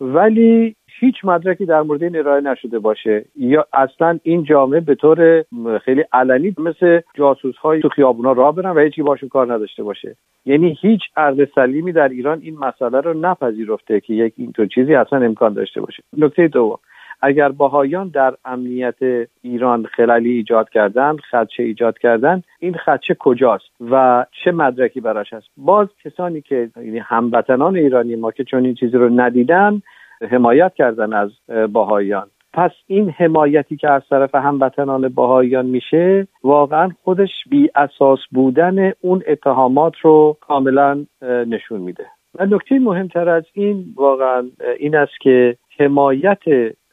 ولی 0.00 0.76
هیچ 1.00 1.24
مدرکی 1.24 1.66
در 1.66 1.82
مورد 1.82 2.02
این 2.02 2.16
ارائه 2.16 2.40
نشده 2.40 2.78
باشه. 2.78 3.24
یا 3.36 3.66
اصلا 3.72 4.18
این 4.22 4.44
جامعه 4.44 4.80
به 4.80 4.94
طور 4.94 5.44
خیلی 5.84 6.04
علنی 6.12 6.54
مثل 6.58 7.00
جاسوس 7.14 7.56
های 7.56 7.80
تو 7.80 7.88
خیابونا 7.88 8.32
راه 8.32 8.54
برن 8.54 8.70
و 8.70 8.80
هیچی 8.80 9.02
باشون 9.02 9.28
کار 9.28 9.54
نداشته 9.54 9.82
باشه. 9.82 10.16
یعنی 10.46 10.78
هیچ 10.80 11.00
عقل 11.16 11.46
سلیمی 11.54 11.92
در 11.92 12.08
ایران 12.08 12.40
این 12.42 12.58
مسئله 12.58 13.00
رو 13.00 13.14
نپذیرفته 13.14 14.00
که 14.00 14.14
یک 14.14 14.34
اینطور 14.36 14.66
چیزی 14.66 14.94
اصلا 14.94 15.24
امکان 15.24 15.52
داشته 15.52 15.80
باشه. 15.80 16.02
نکته 16.18 16.48
دوم 16.48 16.78
اگر 17.22 17.48
باهایان 17.48 18.08
در 18.08 18.34
امنیت 18.44 19.28
ایران 19.42 19.86
خلالی 19.86 20.30
ایجاد 20.30 20.70
کردن 20.70 21.16
خدشه 21.16 21.62
ایجاد 21.62 21.98
کردن 21.98 22.42
این 22.58 22.74
خدشه 22.74 23.14
کجاست 23.14 23.64
و 23.90 24.26
چه 24.44 24.52
مدرکی 24.52 25.00
براش 25.00 25.32
هست؟ 25.32 25.46
باز 25.56 25.88
کسانی 26.04 26.40
که 26.40 26.70
یعنی 26.76 26.98
هموطنان 26.98 27.76
ایرانی 27.76 28.16
ما 28.16 28.30
که 28.30 28.44
چون 28.44 28.64
این 28.64 28.74
چیزی 28.74 28.96
رو 28.96 29.20
ندیدن 29.20 29.82
حمایت 30.30 30.74
کردن 30.74 31.12
از 31.12 31.30
باهایان. 31.72 32.26
پس 32.52 32.70
این 32.86 33.10
حمایتی 33.10 33.76
که 33.76 33.90
از 33.90 34.02
طرف 34.10 34.34
هموطنان 34.34 35.08
باهایان 35.08 35.66
میشه 35.66 36.26
واقعا 36.44 36.90
خودش 37.02 37.30
بی 37.50 37.70
اساس 37.74 38.18
بودن 38.30 38.92
اون 39.00 39.22
اتهامات 39.26 39.92
رو 40.02 40.36
کاملا 40.40 41.04
نشون 41.22 41.80
میده. 41.80 42.06
و 42.38 42.46
نکته 42.46 42.78
مهمتر 42.78 43.28
از 43.28 43.44
این 43.52 43.84
واقعا 43.96 44.44
این 44.78 44.96
است 44.96 45.20
که 45.20 45.56
حمایت 45.78 46.42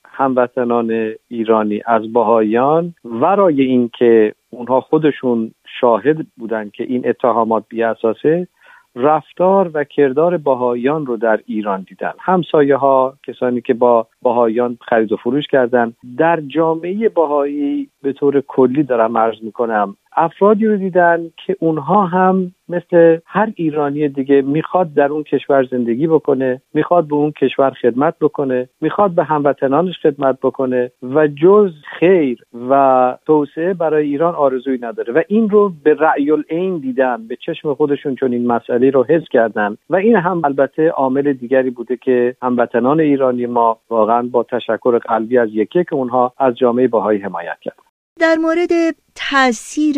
هموطنان 0.05 1.13
ایرانی 1.27 1.81
از 1.85 2.13
باهایان 2.13 2.93
ورای 3.05 3.61
اینکه 3.61 4.33
اونها 4.49 4.81
خودشون 4.81 5.51
شاهد 5.79 6.17
بودن 6.37 6.69
که 6.69 6.83
این 6.83 7.09
اتهامات 7.09 7.63
بی 7.69 7.83
اساسه 7.83 8.47
رفتار 8.95 9.71
و 9.73 9.83
کردار 9.83 10.37
باهایان 10.37 11.05
رو 11.05 11.17
در 11.17 11.39
ایران 11.45 11.85
دیدن. 11.89 12.13
همسایه 12.19 12.75
ها 12.75 13.13
کسانی 13.27 13.61
که 13.61 13.73
با 13.73 14.07
باهایان 14.21 14.77
خرید 14.81 15.11
و 15.11 15.17
فروش 15.17 15.47
کردن. 15.47 15.93
در 16.17 16.41
جامعه 16.41 17.09
باهایی 17.09 17.89
به 18.01 18.13
طور 18.13 18.41
کلی 18.47 18.83
دارم 18.83 19.17
عرض 19.17 19.43
می‌کنم 19.43 19.97
افرادی 20.15 20.65
رو 20.65 20.77
دیدن 20.77 21.31
که 21.45 21.55
اونها 21.59 22.05
هم 22.05 22.51
مثل 22.69 23.17
هر 23.25 23.51
ایرانی 23.55 24.07
دیگه 24.07 24.41
می‌خواد 24.41 24.93
در 24.93 25.07
اون 25.07 25.23
کشور 25.23 25.63
زندگی 25.63 26.07
بکنه 26.07 26.61
می‌خواد 26.73 27.07
به 27.07 27.15
اون 27.15 27.31
کشور 27.31 27.69
خدمت 27.69 28.15
بکنه 28.21 28.69
می‌خواد 28.81 29.11
به 29.11 29.23
هموطنانش 29.23 29.99
خدمت 29.99 30.37
بکنه 30.43 30.91
و 31.03 31.27
جز 31.27 31.73
خیر 31.99 32.43
و 32.69 33.17
توسعه 33.25 33.73
برای 33.73 34.07
ایران 34.07 34.35
آرزویی 34.35 34.79
نداره. 34.81 35.13
و 35.13 35.21
این 35.27 35.49
رو 35.49 35.73
به 35.83 35.93
رأی 35.93 36.31
العین 36.31 36.77
دیدن 36.77 37.27
به 37.27 37.35
چشم 37.35 37.73
خودشون 37.73 38.15
چون 38.15 38.33
این 38.33 38.47
مسئله 38.47 38.89
رو 38.89 39.03
حس 39.03 39.23
کردن. 39.31 39.77
و 39.89 39.95
این 39.95 40.15
هم 40.15 40.41
البته 40.43 40.89
عامل 40.89 41.33
دیگری 41.33 41.69
بوده 41.69 41.97
که 41.97 42.35
هموطنان 42.41 42.99
ایرانی 42.99 43.45
ما 43.45 43.77
واقعا 43.89 44.21
با 44.31 44.43
تشکر 44.43 44.97
قلبی 44.97 45.37
از 45.37 45.49
یکی 45.53 45.83
که 45.83 45.95
اونها 45.95 46.33
از 46.37 46.57
جامعه 46.57 46.87
باهایی 46.87 47.19
حمایت 47.19 47.57
کرد. 47.61 47.90
در 48.19 48.35
مورد 48.35 48.95
تاثیر 49.15 49.95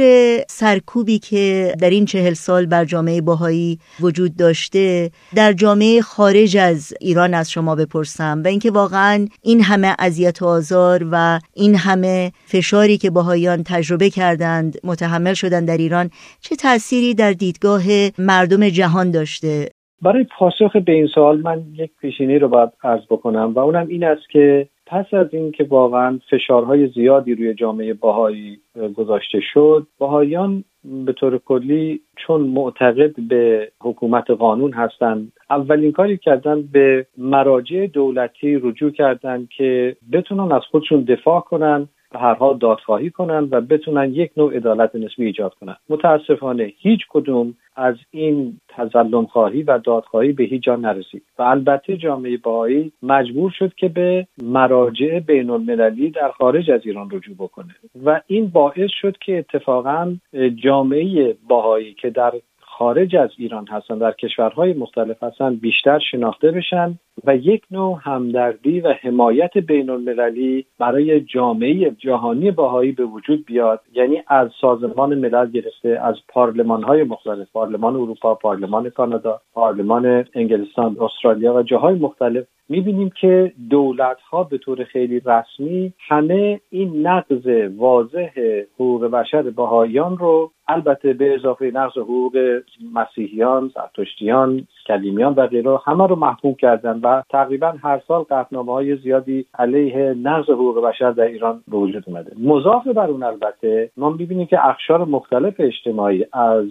سرکوبی 0.48 1.20
که 1.20 1.72
در 1.82 1.90
این 1.90 2.06
چهل 2.06 2.34
سال 2.34 2.66
بر 2.66 2.86
جامعه 2.86 3.22
باهایی 3.22 3.80
وجود 4.00 4.36
داشته 4.38 5.12
در 5.36 5.54
جامعه 5.54 6.02
خارج 6.02 6.58
از 6.58 6.94
ایران 7.02 7.34
از 7.34 7.52
شما 7.52 7.76
بپرسم 7.76 8.42
و 8.46 8.48
اینکه 8.48 8.72
واقعا 8.72 9.28
این 9.44 9.62
همه 9.62 9.96
اذیت 10.00 10.42
و 10.42 10.46
آزار 10.46 11.08
و 11.12 11.40
این 11.54 11.76
همه 11.76 12.32
فشاری 12.46 12.98
که 12.98 13.10
باهایان 13.10 13.64
تجربه 13.66 14.10
کردند 14.10 14.78
متحمل 14.84 15.34
شدن 15.34 15.66
در 15.66 15.78
ایران 15.78 16.10
چه 16.42 16.56
تأثیری 16.56 17.14
در 17.14 17.32
دیدگاه 17.32 17.84
مردم 18.18 18.70
جهان 18.70 19.12
داشته؟ 19.12 19.70
برای 20.02 20.26
پاسخ 20.38 20.76
به 20.76 20.92
این 20.92 21.08
سوال 21.08 21.42
من 21.42 21.64
یک 21.74 21.92
پیشینی 22.02 22.40
رو 22.40 22.48
باید 22.48 22.70
عرض 22.84 23.02
بکنم 23.10 23.54
و 23.56 23.60
اونم 23.60 23.88
این 23.88 24.04
است 24.04 24.30
که 24.32 24.68
پس 24.86 25.14
از 25.14 25.28
اینکه 25.32 25.64
واقعا 25.64 26.20
فشارهای 26.30 26.88
زیادی 26.88 27.36
روی 27.36 27.54
جامعه 27.54 27.94
باهایی 27.94 28.60
گذاشته 28.96 29.40
شد 29.54 29.88
باهایان 29.98 30.64
به 31.06 31.14
طور 31.14 31.38
کلی 31.38 32.02
چون 32.16 32.42
معتقد 32.42 33.20
به 33.30 33.72
حکومت 33.82 34.30
قانون 34.30 34.74
هستند 34.74 35.32
اولین 35.50 35.92
کاری 35.92 36.18
کردن 36.18 36.62
به 36.62 37.06
مراجع 37.18 37.88
دولتی 37.88 38.56
رجوع 38.56 38.92
کردند 38.92 39.50
که 39.58 39.96
بتونن 40.12 40.52
از 40.52 40.62
خودشون 40.72 41.04
دفاع 41.04 41.42
کنن 41.42 41.88
به 42.14 42.20
هر 42.20 42.34
حال 42.34 42.58
دادخواهی 42.58 43.10
کنند 43.10 43.54
و 43.54 43.62
بتونن 43.62 44.14
یک 44.14 44.32
نوع 44.38 44.56
عدالت 44.56 44.96
نسبی 44.96 45.26
ایجاد 45.26 45.54
کنند. 45.54 45.78
متاسفانه 45.90 46.74
هیچ 46.78 47.00
کدوم 47.10 47.54
از 47.76 47.96
این 48.12 48.60
تظلم 48.70 49.26
خواهی 49.26 49.64
و 49.64 49.78
دادخواهی 49.78 50.32
به 50.32 50.44
هیچ 50.44 50.64
جا 50.64 50.76
نرسید 50.76 51.24
و 51.40 51.42
البته 51.42 51.98
جامعه 51.98 52.38
باهایی 52.38 52.92
مجبور 53.04 53.52
شد 53.52 53.74
که 53.74 53.88
به 53.90 54.28
مراجع 54.44 55.20
بین 55.20 55.50
المللی 55.50 56.10
در 56.10 56.32
خارج 56.32 56.72
از 56.72 56.82
ایران 56.86 57.10
رجوع 57.12 57.36
بکنه. 57.36 57.76
و 58.06 58.22
این 58.28 58.48
باعث 58.48 58.90
شد 59.02 59.18
که 59.18 59.38
اتفاقا 59.38 60.16
جامعه 60.64 61.36
باهایی 61.48 61.94
که 61.94 62.10
در 62.10 62.34
خارج 62.78 63.16
از 63.16 63.30
ایران 63.38 63.68
هستن 63.68 63.98
در 63.98 64.12
کشورهای 64.12 64.74
مختلف 64.74 65.24
هستن 65.24 65.56
بیشتر 65.56 66.00
شناخته 66.00 66.52
بشن 66.52 67.00
و 67.24 67.36
یک 67.36 67.64
نوع 67.72 68.00
همدردی 68.02 68.80
و 68.80 68.94
حمایت 69.02 69.58
بین 69.58 69.90
المللی 69.90 70.66
برای 70.80 71.22
جامعه 71.22 71.92
جهانی 71.92 72.52
باهایی 72.52 72.92
به 72.92 73.06
وجود 73.06 73.46
بیاد. 73.46 73.82
یعنی 73.94 74.24
از 74.28 74.50
سازمان 74.62 75.16
ملل 75.16 75.52
گرفته 75.52 76.00
از 76.04 76.16
پارلمان 76.30 76.84
های 76.84 77.04
مختلف 77.04 77.48
پارلمان 77.54 77.96
اروپا 77.96 78.36
پارلمان 78.36 78.90
کانادا 78.90 79.42
پارلمان 79.54 80.26
انگلستان 80.34 80.98
استرالیا 81.00 81.54
و 81.54 81.64
جاهای 81.64 81.96
مختلف 81.96 82.46
می‌بینیم 82.70 83.12
که 83.22 83.54
دولت 83.70 84.22
ها 84.22 84.44
به 84.44 84.58
طور 84.58 84.84
خیلی 84.84 85.22
رسمی 85.26 85.94
همه 86.00 86.60
این 86.70 87.08
نقض 87.08 87.48
واضح 87.78 88.30
حقوق 88.76 89.06
بشر 89.06 89.42
بهاییان 89.42 90.18
رو 90.18 90.52
البته 90.68 91.14
به 91.14 91.36
اضافه 91.36 91.72
نقض 91.74 91.98
حقوق 91.98 92.62
مسیحیان، 92.94 93.72
زرتشتیان، 93.76 94.68
کلیمیان 94.88 95.34
و 95.34 95.48
غیره 95.48 95.80
همه 95.86 96.08
رو 96.08 96.16
محکوم 96.16 96.54
کردن 96.54 97.00
و 97.04 97.22
تقریبا 97.30 97.74
هر 97.84 98.02
سال 98.08 98.24
قطنامه 98.24 98.72
های 98.72 98.96
زیادی 98.96 99.46
علیه 99.60 100.14
نقض 100.24 100.50
حقوق 100.50 100.82
بشر 100.84 101.12
در 101.12 101.24
ایران 101.24 101.64
به 101.68 101.78
وجود 101.78 102.04
اومده. 102.08 102.32
مضاف 102.40 102.88
بر 102.88 103.08
اون 103.08 103.24
البته 103.24 103.90
ما 103.98 104.10
می‌بینیم 104.10 104.48
که 104.48 104.66
اخشار 104.66 105.06
مختلف 105.06 105.54
اجتماعی 105.60 106.26
از 106.34 106.68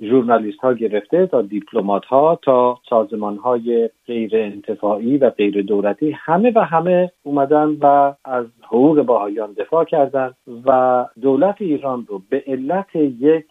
ژورنالیست 0.00 0.58
ها 0.58 0.72
گرفته 0.72 1.26
تا 1.26 1.42
دیپلمات 1.42 2.04
ها 2.04 2.38
تا 2.42 2.78
سازمان 2.90 3.36
های 3.36 3.90
غیر 4.06 4.36
انتفاعی 4.36 5.11
و 5.18 5.30
غیر 5.30 5.62
دولتی 5.62 6.10
همه 6.10 6.52
و 6.54 6.60
همه 6.60 7.10
اومدن 7.22 7.76
و 7.80 8.14
از 8.24 8.46
حقوق 8.62 9.02
باهایان 9.02 9.52
دفاع 9.52 9.84
کردند 9.84 10.34
و 10.66 11.04
دولت 11.20 11.56
ایران 11.58 12.06
رو 12.08 12.22
به 12.30 12.44
علت 12.46 12.96
یک 12.96 13.44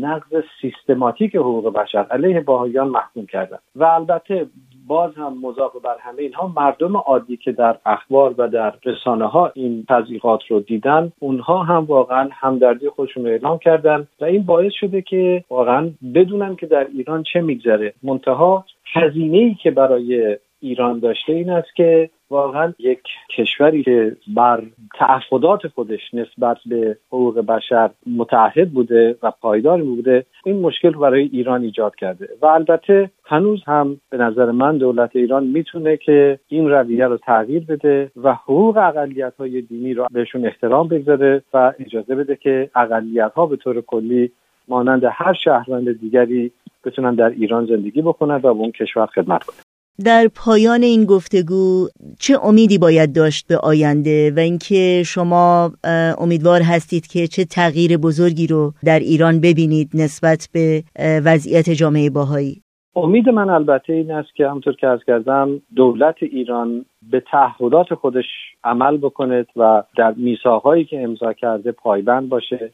نقض 0.00 0.42
سیستماتیک 0.60 1.36
حقوق 1.36 1.72
بشر 1.72 2.06
علیه 2.10 2.40
باهایان 2.40 2.88
محکوم 2.88 3.26
کردن. 3.26 3.58
و 3.76 3.84
البته 3.84 4.46
باز 4.86 5.14
هم 5.14 5.38
مضاف 5.42 5.76
بر 5.76 5.96
همه 6.00 6.22
اینها 6.22 6.52
مردم 6.56 6.96
عادی 6.96 7.36
که 7.36 7.52
در 7.52 7.76
اخبار 7.86 8.34
و 8.38 8.48
در 8.48 8.74
رسانه 8.84 9.26
ها 9.26 9.52
این 9.54 9.84
تضییقات 9.88 10.40
رو 10.48 10.60
دیدن 10.60 11.12
اونها 11.18 11.62
هم 11.62 11.84
واقعا 11.84 12.28
همدردی 12.32 12.88
خودشون 12.88 13.24
رو 13.24 13.30
اعلام 13.30 13.58
کردن 13.58 14.06
و 14.20 14.24
این 14.24 14.42
باعث 14.42 14.72
شده 14.80 15.02
که 15.02 15.44
واقعا 15.50 15.90
بدونن 16.14 16.56
که 16.56 16.66
در 16.66 16.86
ایران 16.94 17.22
چه 17.32 17.40
میگذره. 17.40 17.94
منتها 18.02 18.64
هزینه 18.94 19.38
ای 19.38 19.54
که 19.54 19.70
برای 19.70 20.38
ایران 20.60 20.98
داشته 20.98 21.32
این 21.32 21.50
است 21.50 21.74
که 21.76 22.10
واقعا 22.30 22.72
یک 22.78 23.00
کشوری 23.30 23.82
که 23.82 24.16
بر 24.36 24.62
تعهدات 24.98 25.68
خودش 25.68 26.14
نسبت 26.14 26.56
به 26.66 26.96
حقوق 27.08 27.40
بشر 27.40 27.90
متعهد 28.06 28.70
بوده 28.70 29.16
و 29.22 29.30
پایدار 29.30 29.82
بوده 29.82 30.26
این 30.44 30.60
مشکل 30.60 30.90
برای 30.90 31.22
ایران 31.22 31.62
ایجاد 31.62 31.94
کرده. 31.96 32.28
و 32.42 32.46
البته 32.46 33.10
هنوز 33.24 33.62
هم 33.66 34.00
به 34.10 34.16
نظر 34.16 34.50
من 34.50 34.78
دولت 34.78 35.16
ایران 35.16 35.46
می‌تونه 35.46 35.96
که 35.96 36.38
این 36.48 36.70
رویه 36.70 37.06
رو 37.06 37.16
تغییر 37.16 37.64
بده 37.64 38.10
و 38.22 38.34
حقوق 38.34 38.76
اقلیت 38.76 39.32
های 39.38 39.60
دینی 39.60 39.94
رو 39.94 40.06
بهشون 40.12 40.46
احترام 40.46 40.88
بگذاره 40.88 41.42
و 41.54 41.72
اجازه 41.80 42.14
بده 42.14 42.36
که 42.36 42.70
اقلیت 42.74 43.32
ها 43.34 43.46
به 43.46 43.56
طور 43.56 43.80
کلی 43.80 44.30
مانند 44.68 45.04
هر 45.12 45.32
شهروند 45.32 46.00
دیگری 46.00 46.52
بتونن 46.84 47.14
در 47.14 47.28
ایران 47.28 47.66
زندگی 47.66 48.02
بکنن 48.02 48.34
و 48.34 48.38
به 48.38 48.48
اون 48.48 48.70
کشور 48.70 49.06
خدمت 49.06 49.44
کنن. 49.44 49.73
در 50.04 50.28
پایان 50.34 50.82
این 50.82 51.04
گفتگو 51.04 51.88
چه 52.20 52.38
امیدی 52.44 52.78
باید 52.78 53.14
داشت 53.14 53.46
به 53.48 53.56
آینده 53.56 54.32
و 54.36 54.38
اینکه 54.38 55.02
شما 55.06 55.70
امیدوار 56.18 56.60
هستید 56.62 57.06
که 57.06 57.26
چه 57.26 57.44
تغییر 57.44 57.96
بزرگی 57.96 58.46
رو 58.46 58.72
در 58.84 58.98
ایران 58.98 59.40
ببینید 59.40 59.90
نسبت 59.94 60.48
به 60.52 60.82
وضعیت 61.24 61.70
جامعه 61.70 62.10
باهایی؟ 62.10 62.64
امید 62.96 63.28
من 63.28 63.50
البته 63.50 63.92
این 63.92 64.10
است 64.10 64.34
که 64.34 64.48
همطور 64.48 64.74
که 64.74 64.86
از 64.86 65.00
کردم 65.06 65.60
دولت 65.76 66.14
ایران 66.20 66.84
به 67.10 67.22
تعهدات 67.30 67.94
خودش 67.94 68.24
عمل 68.64 68.96
بکنه 68.96 69.46
و 69.56 69.82
در 69.96 70.14
میساقهایی 70.16 70.84
که 70.84 71.02
امضا 71.02 71.32
کرده 71.32 71.72
پایبند 71.72 72.28
باشه. 72.28 72.70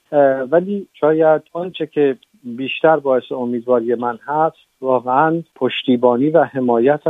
ولی 0.51 0.87
شاید 1.01 1.43
آنچه 1.53 1.87
که 1.87 2.16
بیشتر 2.45 2.97
باعث 2.97 3.32
امیدواری 3.32 3.95
من 3.95 4.18
هست. 4.26 4.57
واقعا 4.80 5.43
پشتیبانی 5.55 6.30
و 6.30 6.45
حمایت 6.45 7.03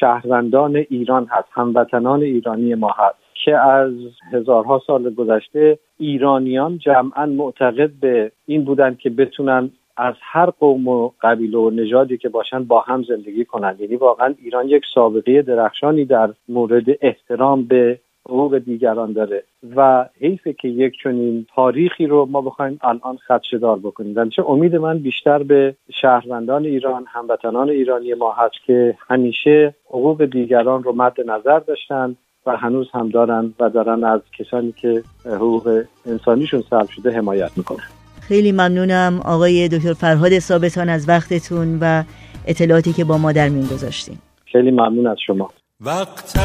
شهروندان 0.00 0.76
ایران 0.76 1.26
هست 1.30 1.48
هموطنان 1.52 2.22
ایرانی 2.22 2.74
ما 2.74 2.94
هست 2.98 3.16
که 3.44 3.56
از 3.56 3.92
هزارها 4.32 4.82
سال 4.86 5.14
گذشته 5.14 5.78
ایرانیان 5.98 6.78
جمعا 6.78 7.26
معتقد 7.26 7.90
به 8.00 8.32
این 8.46 8.64
بودند 8.64 8.98
که 8.98 9.10
بتونن 9.10 9.70
از 9.96 10.14
هر 10.20 10.50
قوم 10.50 10.88
و 10.88 11.10
قبیله 11.22 11.58
و 11.58 11.70
نژادی 11.70 12.18
که 12.18 12.28
باشن 12.28 12.64
با 12.64 12.80
هم 12.80 13.02
زندگی 13.02 13.44
کنند 13.44 13.80
یعنی 13.80 13.96
واقعا 13.96 14.34
ایران 14.38 14.68
یک 14.68 14.82
سابقه 14.94 15.42
درخشانی 15.42 16.04
در 16.04 16.30
مورد 16.48 16.84
احترام 17.00 17.64
به 17.64 17.98
حقوق 18.28 18.58
دیگران 18.58 19.12
داره 19.12 19.44
و 19.76 20.08
حیفه 20.20 20.52
که 20.52 20.68
یک 20.68 20.92
چنین 21.02 21.46
تاریخی 21.54 22.06
رو 22.06 22.26
ما 22.30 22.40
بخوایم 22.40 22.78
الان 22.82 23.16
خدشدار 23.28 23.78
بکنیم. 23.78 24.12
در 24.12 24.28
امید 24.48 24.76
من 24.76 24.98
بیشتر 24.98 25.42
به 25.42 25.74
شهروندان 26.00 26.64
ایران 26.64 27.04
هموطنان 27.08 27.70
ایرانی 27.70 28.14
ما 28.14 28.32
هست 28.32 28.54
که 28.66 28.96
همیشه 29.08 29.74
حقوق 29.88 30.24
دیگران 30.24 30.82
رو 30.82 30.92
مد 30.92 31.20
نظر 31.26 31.58
داشتن 31.58 32.16
و 32.46 32.56
هنوز 32.56 32.90
هم 32.92 33.08
دارن 33.08 33.54
و 33.60 33.70
دارن 33.70 34.04
از 34.04 34.20
کسانی 34.38 34.72
که 34.72 35.02
حقوق 35.24 35.82
انسانیشون 36.06 36.60
سلب 36.70 36.88
شده 36.88 37.10
حمایت 37.10 37.50
می‌کنن. 37.58 37.84
خیلی 38.20 38.52
ممنونم 38.52 39.20
آقای 39.24 39.68
دکتر 39.68 39.92
فرهاد 39.92 40.38
ثابتان 40.38 40.88
از 40.88 41.08
وقتتون 41.08 41.78
و 41.80 42.02
اطلاعاتی 42.46 42.92
که 42.92 43.04
با 43.04 43.18
ما 43.18 43.32
در 43.32 43.48
میون 43.48 43.66
گذاشتیم 43.66 44.18
خیلی 44.44 44.70
ممنون 44.70 45.06
از 45.06 45.16
شما. 45.26 45.50
وقت 45.82 46.38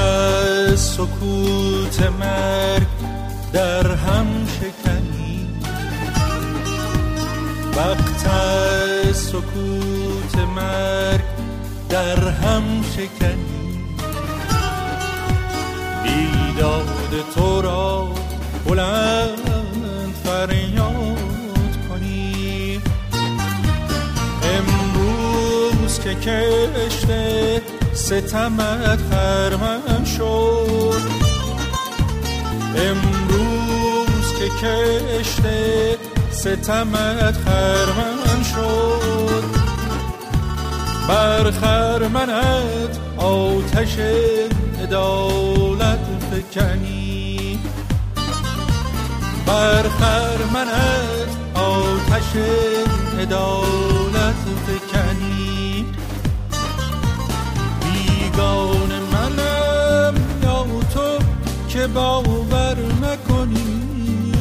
سکوت 0.76 2.02
مرگ 2.20 2.88
در 3.54 3.92
هم 3.92 4.28
شکنی. 4.48 5.50
وقت 7.76 8.28
سکوت 9.14 10.38
مرگ 10.56 11.24
در 11.90 12.30
هم 12.30 12.64
شکنی. 12.96 13.86
بیداد 16.04 17.26
تو 17.36 17.62
را 17.62 18.08
بلند 18.66 20.14
فریاد 20.24 21.78
کنی. 21.90 22.82
امروز 24.44 26.00
که 26.00 26.16
کشته 26.16 27.62
ستمت 28.06 29.00
خرمن 29.12 30.06
شد. 30.18 31.02
امروز 32.78 34.34
که 34.40 34.50
کشته 34.50 35.98
ستمت 36.32 37.36
خرمن 37.46 38.44
شد. 38.44 39.44
بر 41.08 41.52
خرمنت 41.52 43.00
آتش 43.18 43.98
عدالت 44.84 46.06
فکنی. 46.32 47.60
بر 49.46 49.84
خرمنت 49.90 51.32
آتش 51.56 52.36
عدالت 53.20 54.36
فکنی. 54.68 54.85
بیگان 58.36 58.92
منم 59.14 60.16
یا 60.44 60.66
تو 60.94 61.20
که 61.70 61.88
باور 61.88 62.78
نکنی. 63.02 64.32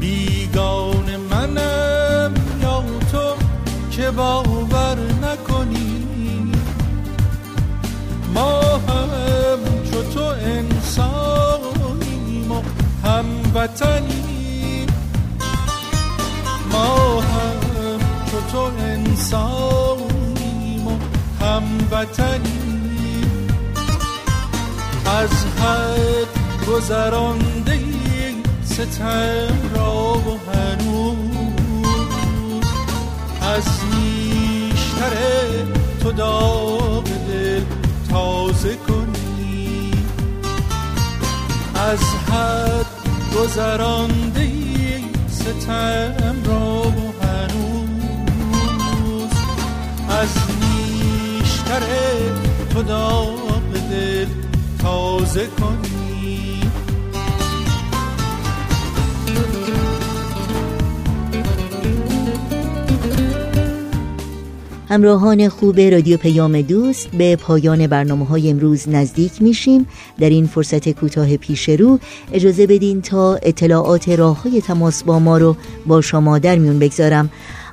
بیگان 0.00 1.16
منم 1.30 2.34
یا 2.62 2.84
تو 3.12 3.34
که 3.90 4.10
باور 4.10 4.98
نکنی. 5.22 6.52
ما 8.34 8.60
هم 8.60 9.58
چو 9.90 10.02
تو 10.02 10.24
انسانیم 10.24 11.72
و 12.52 12.62
هموطنیم. 13.04 14.86
ما 16.72 17.20
هم 17.20 17.60
چو 18.30 18.40
تو 18.52 18.58
انسانیم 18.58 19.89
و 19.89 19.89
هموطنیم 21.92 23.48
از 25.06 25.30
حد 25.30 26.28
گذرانده 26.68 27.80
ستم 28.64 29.70
را 29.74 30.12
و 30.12 30.38
هنوز. 30.52 31.16
از 33.42 33.64
نیشتر 33.94 35.16
تو 36.02 36.12
داغ 36.12 37.04
دل 37.04 37.62
تازه 38.10 38.76
کنی. 38.76 39.90
از 41.74 42.00
حد 42.28 42.86
گذرانده 43.36 44.50
ستم 45.28 46.42
را 46.44 46.82
و 46.82 47.12
هنوز. 47.22 48.00
از 50.08 50.28
نیشتر 50.60 50.79
تو 52.70 52.82
داغ 52.82 53.60
دل 53.90 54.26
تازه 54.82 55.46
کنی. 55.46 56.00
همراهان 64.88 65.48
خوب 65.48 65.80
رادیو 65.80 66.16
پیام 66.16 66.62
دوست 66.62 67.08
به 67.08 67.36
پایان 67.36 67.86
برنامه 67.86 68.26
های 68.26 68.50
امروز 68.50 68.88
نزدیک 68.88 69.42
میشیم. 69.42 69.86
در 70.20 70.30
این 70.30 70.46
فرصت 70.46 70.88
کوتاه 70.88 71.36
پیش 71.36 71.68
رو 71.68 71.98
اجازه 72.32 72.66
بدین 72.66 73.02
تا 73.02 73.34
اطلاعات 73.34 74.08
راه 74.08 74.42
های 74.42 74.60
تماس 74.60 75.02
با 75.02 75.18
ما 75.18 75.38
رو 75.38 75.56
با 75.86 76.00
شما 76.00 76.38
در 76.38 76.56
میون 76.56 76.78
بگذارم. 76.78 77.30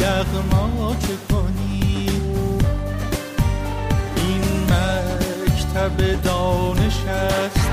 یغما 0.00 0.96
چه 1.00 1.16
کنی؟ 1.30 2.08
این 4.16 4.44
مکتب 4.64 6.22
دانش 6.22 6.98
است. 7.06 7.68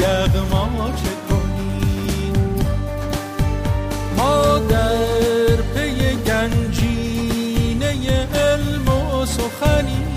یغما 0.00 0.90
چه 0.96 1.12
کنی؟ 1.28 2.32
ما 4.16 4.58
در 4.58 5.56
پی 5.74 6.16
گنجینه 6.16 7.92
علم 8.34 8.88
و 8.88 9.26
سخنی 9.26 10.11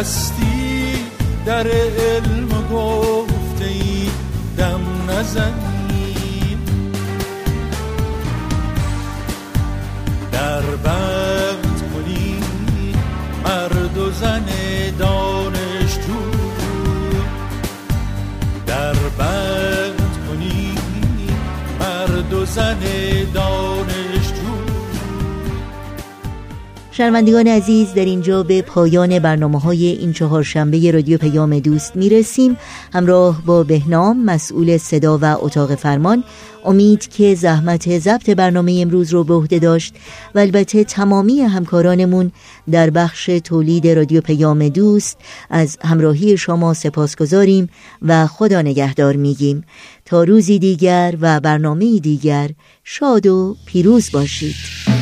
بستی 0.00 0.94
در 1.46 1.66
علم 1.66 2.48
گفته 2.72 3.64
ای 3.64 4.10
دم 4.58 5.10
نزنی. 5.10 6.56
در 10.32 10.60
بند 10.60 11.39
شنوندگان 27.00 27.46
عزیز 27.46 27.94
در 27.94 28.04
اینجا 28.04 28.42
به 28.42 28.62
پایان 28.62 29.18
برنامه 29.18 29.60
های 29.60 29.86
این 29.86 30.12
چهار 30.12 30.42
شنبه 30.42 30.90
رادیو 30.90 31.18
پیام 31.18 31.58
دوست 31.58 31.96
می‌رسیم. 31.96 32.56
همراه 32.92 33.42
با 33.46 33.62
بهنام 33.62 34.24
مسئول 34.24 34.76
صدا 34.78 35.18
و 35.18 35.24
اتاق 35.24 35.74
فرمان 35.74 36.24
امید 36.64 37.08
که 37.08 37.34
زحمت 37.34 37.98
ضبط 37.98 38.30
برنامه 38.30 38.78
امروز 38.82 39.12
رو 39.12 39.24
به 39.24 39.34
عهده 39.34 39.58
داشت 39.58 39.94
و 40.34 40.38
البته 40.38 40.84
تمامی 40.84 41.40
همکارانمون 41.40 42.32
در 42.70 42.90
بخش 42.90 43.26
تولید 43.44 43.86
رادیو 43.86 44.20
پیام 44.20 44.68
دوست 44.68 45.16
از 45.50 45.78
همراهی 45.84 46.36
شما 46.36 46.74
سپاس 46.74 47.16
گذاریم 47.16 47.68
و 48.02 48.26
خدا 48.26 48.62
نگهدار 48.62 49.16
میگیم. 49.16 49.64
تا 50.04 50.24
روزی 50.24 50.58
دیگر 50.58 51.14
و 51.20 51.40
برنامه 51.40 51.98
دیگر 51.98 52.50
شاد 52.84 53.26
و 53.26 53.56
پیروز 53.66 54.10
باشید. 54.12 54.99